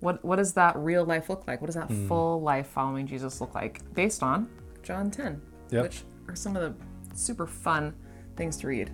what 0.00 0.24
what 0.24 0.36
does 0.36 0.52
that 0.54 0.76
real 0.76 1.04
life 1.04 1.28
look 1.28 1.46
like? 1.48 1.60
What 1.60 1.66
does 1.66 1.74
that 1.74 1.88
Hmm. 1.88 2.06
full 2.08 2.40
life 2.40 2.68
following 2.68 3.06
Jesus 3.06 3.40
look 3.40 3.54
like? 3.54 3.80
Based 3.94 4.22
on 4.22 4.48
John 4.82 5.10
10, 5.10 5.40
Yep. 5.70 5.82
which 5.82 6.04
are 6.28 6.36
some 6.36 6.56
of 6.56 6.62
the 6.62 7.16
super 7.16 7.46
fun 7.46 7.94
things 8.36 8.56
to 8.58 8.68
read. 8.68 8.90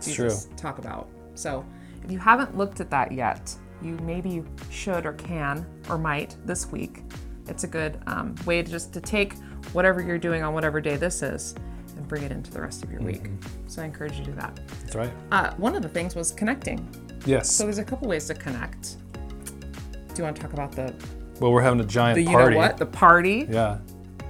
Jesus 0.00 0.48
talk 0.56 0.78
about. 0.78 1.08
So 1.34 1.64
if 2.04 2.10
you 2.12 2.18
haven't 2.20 2.56
looked 2.56 2.80
at 2.80 2.88
that 2.90 3.10
yet, 3.10 3.52
you 3.82 3.96
maybe 4.02 4.44
should 4.70 5.06
or 5.06 5.12
can 5.14 5.66
or 5.88 5.98
might 5.98 6.36
this 6.44 6.70
week. 6.70 7.02
It's 7.48 7.64
a 7.64 7.68
good 7.68 8.00
um, 8.06 8.34
way 8.46 8.62
to 8.62 8.70
just 8.70 8.92
to 8.94 9.00
take 9.00 9.34
whatever 9.72 10.00
you're 10.00 10.18
doing 10.18 10.42
on 10.44 10.54
whatever 10.54 10.80
day 10.80 10.96
this 10.96 11.22
is 11.22 11.54
and 11.98 12.08
bring 12.08 12.22
it 12.22 12.32
into 12.32 12.50
the 12.50 12.60
rest 12.60 12.82
of 12.82 12.90
your 12.90 13.02
week. 13.02 13.24
Mm-hmm. 13.24 13.68
So 13.68 13.82
I 13.82 13.84
encourage 13.84 14.12
you 14.18 14.24
to 14.24 14.30
do 14.30 14.36
that. 14.36 14.58
That's 14.82 14.94
right. 14.94 15.12
Uh, 15.30 15.52
one 15.54 15.74
of 15.76 15.82
the 15.82 15.88
things 15.88 16.14
was 16.14 16.32
connecting. 16.32 16.88
Yes. 17.26 17.50
So 17.50 17.64
there's 17.64 17.78
a 17.78 17.84
couple 17.84 18.08
ways 18.08 18.26
to 18.28 18.34
connect. 18.34 18.96
Do 19.12 20.14
you 20.16 20.24
want 20.24 20.36
to 20.36 20.42
talk 20.42 20.52
about 20.54 20.72
the 20.72 20.94
well, 21.40 21.52
we're 21.52 21.62
having 21.62 21.80
a 21.80 21.84
giant 21.84 22.16
the 22.16 22.22
you 22.22 22.30
party. 22.30 22.54
know 22.54 22.60
what 22.60 22.78
the 22.78 22.86
party? 22.86 23.46
Yeah, 23.48 23.78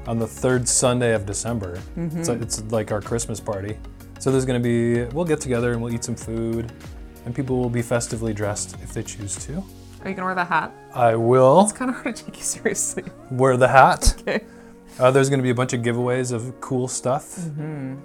on 0.07 0.19
the 0.19 0.27
third 0.27 0.69
Sunday 0.69 1.15
of 1.15 1.25
December. 1.25 1.81
Mm-hmm. 1.97 2.19
It's, 2.19 2.29
like, 2.29 2.43
it's 2.43 2.63
like 2.65 2.93
our 2.93 3.01
Christmas 3.01 3.41
party. 3.41 3.79
So 4.19 4.31
there's 4.31 4.45
going 4.45 4.63
to 4.63 4.69
be, 4.69 5.05
we'll 5.15 5.25
get 5.25 5.41
together 5.41 5.73
and 5.73 5.81
we'll 5.81 5.95
eat 5.95 6.05
some 6.05 6.17
food, 6.17 6.71
and 7.25 7.35
people 7.35 7.57
will 7.59 7.71
be 7.71 7.83
festively 7.83 8.35
dressed 8.35 8.75
if 8.83 8.93
they 8.93 9.03
choose 9.03 9.37
to. 9.47 9.63
Are 10.05 10.11
you 10.11 10.15
gonna 10.15 10.27
wear 10.27 10.35
the 10.35 10.45
hat? 10.45 10.73
I 10.95 11.17
will 11.17 11.63
It's 11.63 11.73
kind 11.73 11.91
of 11.91 11.97
hard 12.03 12.15
to 12.17 12.25
take 12.25 12.37
you 12.37 12.43
seriously. 12.43 13.05
wear 13.31 13.57
the 13.57 13.69
hat. 13.69 14.15
Okay. 14.21 14.45
Uh, 14.99 15.11
there's 15.11 15.29
going 15.29 15.39
to 15.39 15.45
be 15.45 15.51
a 15.51 15.55
bunch 15.55 15.73
of 15.73 15.81
giveaways 15.83 16.33
of 16.33 16.61
cool 16.61 16.89
stuff, 16.89 17.39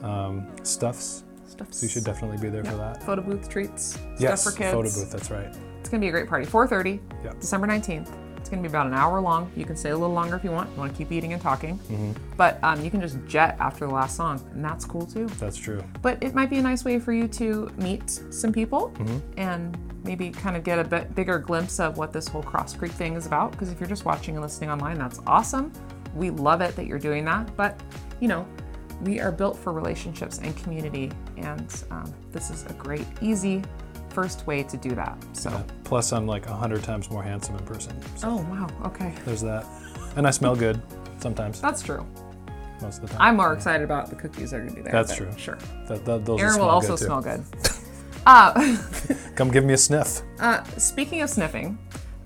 um, 0.04 0.48
stuffs. 0.64 1.24
Stuff. 1.48 1.68
So 1.74 1.84
you 1.86 1.90
should 1.90 2.04
definitely 2.04 2.38
be 2.38 2.50
there 2.50 2.64
for 2.64 2.76
that. 2.78 3.04
Photo 3.04 3.22
booth 3.22 3.48
treats. 3.50 4.00
Yes, 4.20 4.42
Stuff 4.42 4.54
for 4.54 4.58
kids. 4.60 4.72
photo 4.74 4.90
booth. 4.90 5.12
That's 5.12 5.30
right. 5.30 5.56
It's 5.80 5.90
gonna 5.90 6.02
be 6.02 6.08
a 6.08 6.12
great 6.12 6.28
party. 6.28 6.46
4:30, 6.46 7.00
Yep. 7.24 7.40
December 7.40 7.68
19th. 7.68 8.10
It's 8.38 8.50
gonna 8.50 8.62
be 8.64 8.68
about 8.68 8.88
an 8.88 8.94
hour 8.94 9.22
long. 9.22 9.52
You 9.56 9.64
can 9.66 9.76
stay 9.76 9.92
a 9.92 9.98
little 9.98 10.14
longer 10.16 10.36
if 10.36 10.44
you 10.44 10.50
want. 10.52 10.70
You 10.72 10.78
want 10.80 10.92
to 10.92 10.98
keep 10.98 11.12
eating 11.12 11.32
and 11.34 11.42
talking. 11.42 11.78
Mm-hmm. 11.92 12.12
But 12.38 12.58
um, 12.64 12.84
you 12.84 12.90
can 12.90 13.02
just 13.02 13.18
jet 13.28 13.56
after 13.60 13.86
the 13.86 13.94
last 13.94 14.16
song, 14.16 14.42
and 14.54 14.66
that's 14.66 14.84
cool 14.84 15.06
too. 15.06 15.28
That's 15.40 15.56
true. 15.58 15.84
But 16.02 16.22
it 16.24 16.34
might 16.34 16.50
be 16.50 16.58
a 16.58 16.62
nice 16.64 16.84
way 16.84 16.98
for 17.00 17.14
you 17.14 17.28
to 17.30 17.72
meet 17.78 18.10
some 18.32 18.52
people 18.52 18.92
Mm-hmm. 18.98 19.18
and 19.40 19.78
maybe 20.04 20.32
kind 20.32 20.58
of 20.58 20.64
get 20.64 20.80
a 20.80 20.84
bit 20.84 21.14
bigger 21.16 21.38
glimpse 21.40 21.80
of 21.80 21.98
what 21.98 22.12
this 22.12 22.28
whole 22.28 22.44
Cross 22.44 22.76
Creek 22.78 22.92
thing 22.94 23.14
is 23.14 23.26
about. 23.28 23.52
Because 23.52 23.70
if 23.72 23.80
you're 23.80 23.88
just 23.90 24.06
watching 24.06 24.36
and 24.36 24.44
listening 24.44 24.70
online, 24.72 24.98
that's 24.98 25.20
awesome. 25.28 25.72
We 26.16 26.30
love 26.30 26.62
it 26.62 26.76
that 26.76 26.86
you're 26.86 27.00
doing 27.00 27.26
that. 27.26 27.56
But, 27.56 27.80
you 28.20 28.28
know, 28.28 28.48
we 29.02 29.20
are 29.20 29.32
built 29.32 29.58
for 29.58 29.74
relationships 29.74 30.40
and 30.40 30.56
community. 30.58 31.12
And 31.38 31.84
um, 31.92 32.14
this 32.32 32.50
is 32.50 32.66
a 32.68 32.74
great, 32.74 33.06
easy 33.22 33.64
first 34.10 34.46
way 34.46 34.64
to 34.64 34.78
do 34.78 34.92
that. 34.92 35.18
So, 35.34 35.50
Uh, 35.50 35.64
plus, 35.84 36.14
I'm 36.14 36.28
like 36.28 36.46
a 36.48 36.54
hundred 36.54 36.84
times 36.84 37.10
more 37.10 37.24
handsome 37.24 37.56
in 37.56 37.66
person. 37.66 38.00
So 38.16 38.30
oh, 38.30 38.36
wow. 38.52 38.68
Okay. 38.86 39.14
there's 39.26 39.42
that. 39.42 39.66
And 40.16 40.28
I 40.28 40.32
smell 40.32 40.56
good 40.56 40.80
sometimes, 41.20 41.60
That's 41.62 41.82
true. 41.82 42.06
most 42.82 43.02
of 43.02 43.10
the 43.10 43.16
time. 43.16 43.22
I'm 43.22 43.38
more 43.38 43.54
excited 43.54 43.84
about 43.84 44.10
the 44.10 44.16
cookies 44.16 44.52
that 44.52 44.58
are 44.58 44.60
going 44.60 44.72
to 44.72 44.76
be 44.76 44.82
there. 44.84 44.92
That's 44.92 45.16
true. 45.16 45.32
Sure. 45.38 45.58
That, 45.88 46.06
that, 46.06 46.26
those 46.26 46.40
Aaron 46.40 46.60
will 46.60 46.70
also 46.70 46.90
good 46.90 47.00
too. 47.00 47.06
smell 47.06 47.22
good. 47.22 47.44
Uh, 48.26 48.78
Come 49.36 49.52
give 49.52 49.66
me 49.66 49.74
a 49.74 49.78
sniff. 49.78 50.22
Uh, 50.40 50.64
speaking 50.78 51.22
of 51.24 51.30
sniffing, 51.30 51.78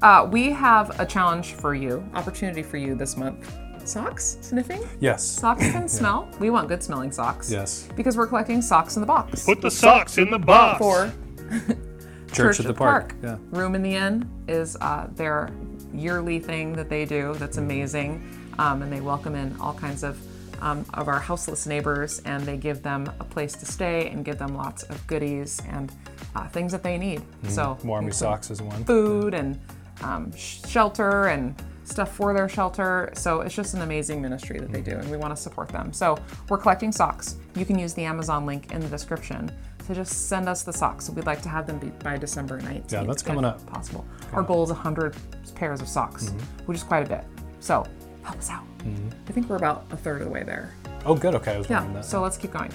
uh, 0.03 0.27
we 0.31 0.51
have 0.51 0.99
a 0.99 1.05
challenge 1.07 1.53
for 1.53 1.73
you, 1.73 2.07
opportunity 2.13 2.61
for 2.61 2.77
you 2.77 2.93
this 2.93 3.17
month. 3.17 3.51
Socks 3.87 4.37
sniffing? 4.41 4.83
Yes. 4.99 5.25
Socks 5.25 5.61
can 5.71 5.87
smell. 5.87 6.29
We 6.39 6.49
want 6.49 6.67
good 6.67 6.83
smelling 6.83 7.11
socks. 7.11 7.49
Yes. 7.49 7.87
Because 7.95 8.17
we're 8.17 8.27
collecting 8.27 8.61
socks 8.61 8.95
in 8.97 9.01
the 9.01 9.07
box. 9.07 9.45
Put 9.45 9.61
the 9.61 9.71
socks 9.71 10.17
in 10.17 10.29
the 10.29 10.37
box. 10.39 10.77
for 10.79 11.13
Church, 12.33 12.59
at 12.59 12.67
the 12.67 12.73
Park. 12.73 13.15
Yeah. 13.23 13.37
Room 13.51 13.75
in 13.75 13.81
the 13.81 13.95
Inn 13.95 14.29
is 14.47 14.75
uh, 14.81 15.07
their 15.11 15.49
yearly 15.93 16.39
thing 16.39 16.73
that 16.73 16.89
they 16.89 17.05
do 17.05 17.33
that's 17.35 17.57
amazing. 17.57 18.21
Um, 18.59 18.81
and 18.81 18.91
they 18.91 18.99
welcome 19.01 19.35
in 19.35 19.55
all 19.61 19.73
kinds 19.73 20.03
of 20.03 20.19
um, 20.61 20.85
of 20.95 21.07
our 21.07 21.19
houseless 21.19 21.67
neighbors 21.67 22.19
and 22.25 22.43
they 22.43 22.57
give 22.57 22.81
them 22.81 23.09
a 23.19 23.23
place 23.23 23.53
to 23.53 23.65
stay 23.65 24.09
and 24.09 24.25
give 24.25 24.39
them 24.39 24.55
lots 24.55 24.81
of 24.83 25.05
goodies 25.05 25.61
and 25.69 25.91
uh, 26.35 26.47
things 26.47 26.71
that 26.71 26.81
they 26.83 26.97
need. 26.97 27.21
So 27.47 27.77
Warmy 27.83 28.11
socks 28.13 28.49
is 28.49 28.59
one. 28.61 28.83
food 28.83 29.33
and 29.35 29.59
um, 30.01 30.35
sh- 30.35 30.61
shelter 30.67 31.27
and 31.27 31.55
stuff 31.87 32.13
for 32.15 32.33
their 32.33 32.49
shelter. 32.49 33.11
So 33.15 33.41
it's 33.41 33.55
just 33.55 33.73
an 33.73 33.81
amazing 33.81 34.21
ministry 34.21 34.59
that 34.59 34.71
they 34.71 34.81
do, 34.81 34.91
and 34.91 35.09
we 35.09 35.17
want 35.17 35.35
to 35.35 35.41
support 35.41 35.69
them. 35.69 35.93
So 35.93 36.17
we're 36.49 36.57
collecting 36.57 36.91
socks. 36.91 37.37
You 37.55 37.65
can 37.65 37.79
use 37.79 37.93
the 37.93 38.03
Amazon 38.03 38.45
link 38.45 38.71
in 38.71 38.81
the 38.81 38.87
description 38.89 39.51
to 39.87 39.95
just 39.95 40.27
send 40.27 40.49
us 40.49 40.63
the 40.63 40.73
socks. 40.73 41.09
We'd 41.09 41.25
like 41.25 41.41
to 41.43 41.49
have 41.49 41.65
them 41.65 41.79
be 41.79 41.87
by 42.03 42.17
December 42.17 42.59
19th. 42.59 42.91
Yeah, 42.91 43.03
that's 43.03 43.23
coming 43.23 43.45
up. 43.45 43.65
Possible. 43.67 44.05
Our 44.33 44.43
goal 44.43 44.63
is 44.63 44.69
100 44.69 45.15
pairs 45.55 45.81
of 45.81 45.87
socks, 45.87 46.25
Mm-hmm. 46.25 46.65
which 46.65 46.77
is 46.77 46.83
quite 46.83 47.05
a 47.05 47.09
bit. 47.09 47.23
So 47.61 47.85
help 48.23 48.37
us 48.37 48.49
out. 48.49 48.63
I 49.27 49.31
think 49.31 49.49
we're 49.49 49.55
about 49.57 49.85
a 49.91 49.97
third 49.97 50.21
of 50.21 50.27
the 50.27 50.33
way 50.33 50.43
there. 50.43 50.73
Oh, 51.05 51.15
good. 51.15 51.35
Okay, 51.35 51.55
I 51.55 51.57
was 51.57 51.69
Yeah. 51.69 51.85
that. 51.93 52.05
So 52.05 52.21
let's 52.21 52.37
keep 52.37 52.51
going. 52.51 52.71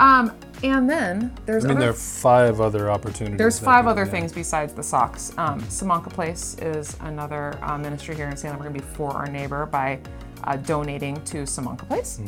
Um, 0.00 0.36
and 0.62 0.88
then 0.88 1.34
there's 1.46 1.64
I 1.64 1.68
mean, 1.68 1.76
other 1.76 1.86
there 1.86 1.90
are 1.90 1.94
five 1.94 2.60
other 2.60 2.90
opportunities. 2.90 3.38
there's 3.38 3.58
that 3.58 3.64
five 3.64 3.84
we- 3.84 3.90
other 3.90 4.04
yeah. 4.04 4.10
things 4.10 4.32
besides 4.32 4.72
the 4.72 4.82
socks. 4.82 5.32
Um, 5.36 5.60
Simonka 5.62 6.10
Place 6.10 6.56
is 6.60 6.96
another 7.00 7.58
uh, 7.62 7.76
ministry 7.76 8.14
here 8.14 8.28
in 8.28 8.36
Salem. 8.36 8.56
We're 8.58 8.64
going 8.64 8.76
to 8.76 8.80
be 8.80 8.94
for 8.94 9.10
our 9.10 9.26
neighbor 9.26 9.66
by 9.66 10.00
uh, 10.44 10.56
donating 10.56 11.22
to 11.24 11.42
Simonka 11.42 11.86
Place. 11.86 12.20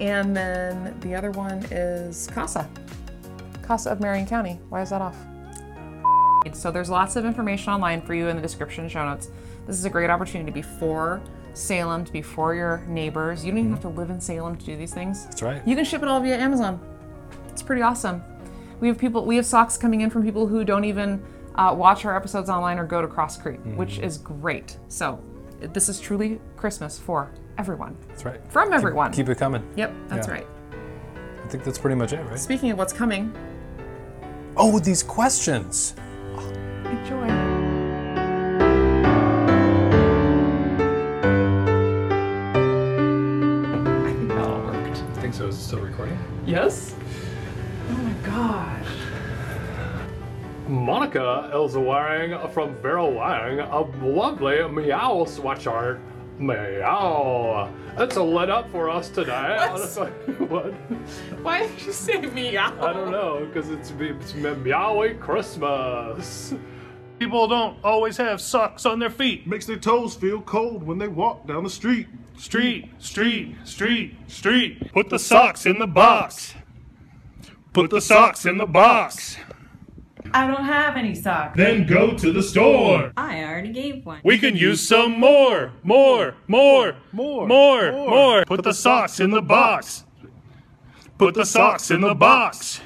And 0.00 0.36
then 0.36 0.98
the 1.00 1.14
other 1.14 1.30
one 1.32 1.64
is 1.70 2.28
CASA, 2.28 2.68
CASA 3.62 3.90
of 3.90 4.00
Marion 4.00 4.26
County. 4.26 4.58
Why 4.68 4.82
is 4.82 4.90
that 4.90 5.00
off? 5.00 5.16
So 6.54 6.70
there's 6.72 6.90
lots 6.90 7.16
of 7.16 7.24
information 7.24 7.72
online 7.72 8.02
for 8.02 8.14
you 8.14 8.28
in 8.28 8.36
the 8.36 8.42
description 8.42 8.88
show 8.88 9.04
notes. 9.04 9.30
This 9.66 9.78
is 9.78 9.84
a 9.84 9.90
great 9.90 10.10
opportunity 10.10 10.50
to 10.50 10.54
be 10.54 10.62
for 10.62 11.22
Salem, 11.54 12.04
to 12.04 12.12
be 12.12 12.22
for 12.22 12.54
your 12.54 12.84
neighbors. 12.88 13.44
You 13.44 13.52
don't 13.52 13.58
even 13.58 13.70
have 13.72 13.82
to 13.82 13.88
live 13.88 14.10
in 14.10 14.20
Salem 14.20 14.56
to 14.56 14.66
do 14.66 14.76
these 14.76 14.92
things. 14.92 15.24
That's 15.26 15.42
right. 15.42 15.62
You 15.66 15.76
can 15.76 15.84
ship 15.84 16.02
it 16.02 16.08
all 16.08 16.20
via 16.20 16.36
Amazon. 16.36 16.80
It's 17.62 17.66
pretty 17.68 17.82
awesome. 17.82 18.24
We 18.80 18.88
have 18.88 18.98
people. 18.98 19.24
We 19.24 19.36
have 19.36 19.46
socks 19.46 19.76
coming 19.76 20.00
in 20.00 20.10
from 20.10 20.24
people 20.24 20.48
who 20.48 20.64
don't 20.64 20.84
even 20.84 21.22
uh, 21.54 21.72
watch 21.78 22.04
our 22.04 22.16
episodes 22.16 22.50
online 22.50 22.76
or 22.80 22.84
go 22.84 23.00
to 23.00 23.06
Cross 23.06 23.36
Creek, 23.36 23.60
which 23.76 24.00
is 24.00 24.18
great. 24.18 24.76
So 24.88 25.22
this 25.60 25.88
is 25.88 26.00
truly 26.00 26.40
Christmas 26.56 26.98
for 26.98 27.30
everyone, 27.58 27.96
That's 28.08 28.24
right. 28.24 28.40
from 28.50 28.72
everyone. 28.72 29.12
Keep 29.12 29.28
it 29.28 29.38
coming. 29.38 29.62
yep, 29.76 29.94
that's 30.08 30.26
Yeah. 30.26 30.34
right. 30.34 30.46
I 31.44 31.46
think 31.46 31.62
that's 31.62 31.78
pretty 31.78 31.94
much 31.94 32.12
it, 32.12 32.26
right? 32.28 32.36
Speaking 32.36 32.72
of 32.72 32.78
what's 32.78 32.92
coming, 32.92 33.32
Oh, 34.56 34.80
these 34.80 35.04
questions. 35.04 35.94
enjoy. 36.84 37.28
I 42.84 44.12
think 44.16 44.28
that 44.28 44.38
all 44.38 44.60
worked. 44.62 44.98
Think 45.20 45.34
so. 45.34 45.46
Is 45.48 45.56
it 45.56 45.60
still 45.62 45.80
recording? 45.80 46.18
Yes. 46.46 46.94
My 48.32 48.38
gosh. 48.38 48.86
Monica 50.66 51.50
is 51.54 51.76
wearing 51.76 52.48
from 52.48 52.74
Vera 52.76 53.06
Wang 53.06 53.60
a 53.60 53.80
lovely 54.02 54.66
meow 54.68 55.24
sweatshirt. 55.28 56.00
Meow. 56.38 57.70
It's 57.98 58.16
lit 58.16 58.48
up 58.48 58.70
for 58.70 58.88
us 58.88 59.10
today. 59.10 59.58
what? 60.48 60.72
Why 61.42 61.66
did 61.66 61.82
you 61.82 61.92
say 61.92 62.22
meow? 62.22 62.74
I 62.80 62.94
don't 62.94 63.10
know, 63.10 63.44
because 63.44 63.68
it's, 63.68 63.90
it's 63.98 64.32
meowy 64.32 65.20
Christmas. 65.20 66.54
People 67.18 67.46
don't 67.46 67.76
always 67.84 68.16
have 68.16 68.40
socks 68.40 68.86
on 68.86 68.98
their 68.98 69.10
feet. 69.10 69.46
Makes 69.46 69.66
their 69.66 69.76
toes 69.76 70.14
feel 70.14 70.40
cold 70.40 70.82
when 70.82 70.96
they 70.96 71.08
walk 71.08 71.46
down 71.46 71.64
the 71.64 71.70
street. 71.70 72.06
Street, 72.38 72.90
street, 72.98 73.56
street, 73.64 74.16
street. 74.26 74.90
Put 74.94 75.10
the 75.10 75.18
socks 75.18 75.66
in 75.66 75.78
the 75.78 75.86
box. 75.86 76.54
Put 77.72 77.88
the 77.88 78.02
socks 78.02 78.44
in 78.44 78.58
the 78.58 78.66
box. 78.66 79.38
I 80.34 80.46
don't 80.46 80.64
have 80.64 80.96
any 80.96 81.14
socks. 81.14 81.56
Then 81.56 81.86
go 81.86 82.14
to 82.16 82.30
the 82.30 82.42
store. 82.42 83.12
I 83.16 83.42
already 83.44 83.72
gave 83.72 84.04
one. 84.04 84.20
We 84.24 84.38
can 84.38 84.56
use 84.56 84.86
some 84.86 85.18
more, 85.18 85.72
more, 85.82 86.34
more, 86.48 86.96
more, 87.12 87.46
more, 87.46 87.92
more. 87.92 88.44
Put 88.44 88.62
the 88.62 88.74
socks 88.74 89.20
in 89.20 89.30
the 89.30 89.40
box. 89.40 90.04
Put 91.16 91.34
the 91.34 91.46
socks 91.46 91.90
in 91.90 92.02
the 92.02 92.14
box. 92.14 92.80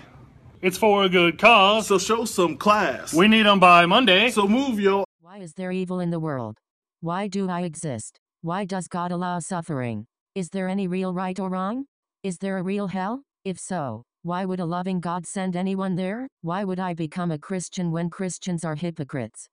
It's 0.63 0.79
for 0.79 1.05
a 1.05 1.09
good 1.09 1.37
cause. 1.39 1.89
So 1.89 1.99
show 1.99 2.25
some 2.25 2.57
class. 2.57 3.13
We 3.13 3.27
need 3.27 3.47
them 3.47 3.59
by 3.59 3.87
Monday. 3.87 4.31
So 4.31 4.47
move 4.47 4.79
your 4.79 5.05
Why 5.21 5.39
is 5.39 5.55
there 5.55 5.73
evil 5.73 5.99
in 5.99 6.11
the 6.11 6.21
world? 6.21 6.59
Why 7.01 7.27
do 7.27 7.51
I 7.51 7.63
exist? 7.63 8.21
Why 8.41 8.65
does 8.65 8.87
God 8.87 9.11
allow 9.11 9.41
suffering? 9.41 10.07
Is 10.37 10.51
there 10.51 10.69
any 10.69 10.87
real 10.87 11.13
right 11.13 11.39
or 11.41 11.49
wrong? 11.49 11.87
Is 12.23 12.39
there 12.39 12.57
a 12.59 12.63
real 12.63 12.89
hell? 12.89 13.23
If 13.45 13.59
so, 13.59 14.03
why 14.27 14.45
would 14.45 14.59
a 14.59 14.65
loving 14.65 14.99
God 14.99 15.25
send 15.25 15.55
anyone 15.55 15.95
there? 15.95 16.27
Why 16.43 16.65
would 16.65 16.81
I 16.81 16.95
become 16.95 17.31
a 17.31 17.39
Christian 17.39 17.93
when 17.93 18.11
Christians 18.11 18.65
are 18.65 18.75
hypocrites? 18.75 19.49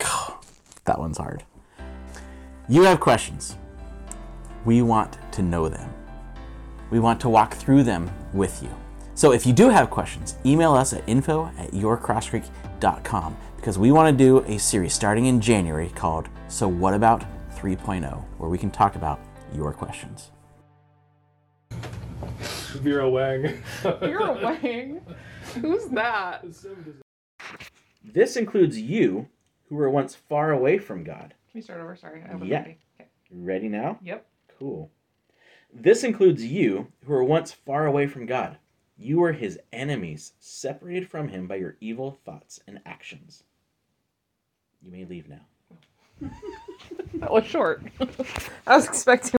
That 0.84 1.00
one's 1.00 1.18
hard. 1.18 1.42
You 2.68 2.82
have 2.82 3.00
questions. 3.00 3.56
We 4.64 4.82
want 4.82 5.18
to 5.32 5.42
know 5.42 5.68
them. 5.68 5.92
We 6.92 7.00
want 7.00 7.20
to 7.22 7.28
walk 7.28 7.54
through 7.54 7.82
them 7.82 8.08
with 8.32 8.62
you. 8.62 8.70
So 9.14 9.32
if 9.32 9.44
you 9.44 9.52
do 9.52 9.68
have 9.68 9.90
questions, 9.90 10.36
email 10.46 10.74
us 10.74 10.92
at 10.92 11.02
info 11.08 11.50
at 11.58 11.72
yourcrosscreek.com 11.72 13.36
because 13.56 13.80
we 13.80 13.90
want 13.90 14.16
to 14.16 14.24
do 14.24 14.44
a 14.46 14.58
series 14.58 14.94
starting 14.94 15.26
in 15.26 15.40
January 15.40 15.88
called 15.96 16.28
So 16.46 16.68
What 16.68 16.94
About 16.94 17.24
3.0, 17.56 18.22
where 18.38 18.48
we 18.48 18.58
can 18.58 18.70
talk 18.70 18.94
about 18.94 19.18
your 19.52 19.72
questions. 19.72 20.30
Vera 22.80 23.08
Wang. 23.08 23.62
You're 24.02 24.32
wang. 24.32 25.00
Who's 25.60 25.86
that? 25.86 26.44
This 28.04 28.36
includes 28.36 28.78
you 28.80 29.28
who 29.68 29.76
were 29.76 29.90
once 29.90 30.14
far 30.14 30.52
away 30.52 30.78
from 30.78 31.04
God. 31.04 31.34
Can 31.50 31.58
we 31.58 31.60
start 31.60 31.80
over? 31.80 31.96
Sorry. 31.96 32.22
I 32.22 32.32
wasn't 32.32 32.50
Yeah. 32.50 32.58
ready. 32.58 32.78
Okay. 33.00 33.08
Ready 33.30 33.68
now? 33.68 33.98
Yep. 34.02 34.26
Cool. 34.58 34.90
This 35.72 36.04
includes 36.04 36.44
you 36.44 36.92
who 37.04 37.12
were 37.12 37.24
once 37.24 37.52
far 37.52 37.86
away 37.86 38.06
from 38.06 38.26
God. 38.26 38.58
You 38.96 39.18
were 39.18 39.32
his 39.32 39.58
enemies, 39.72 40.32
separated 40.40 41.08
from 41.10 41.28
him 41.28 41.46
by 41.46 41.56
your 41.56 41.76
evil 41.80 42.12
thoughts 42.24 42.60
and 42.66 42.80
actions. 42.86 43.42
You 44.82 44.90
may 44.90 45.04
leave 45.04 45.28
now. 45.28 46.30
That 47.14 47.30
was 47.30 47.44
short. 47.44 47.82
I 48.66 48.76
was 48.76 48.86
expecting 48.86 49.32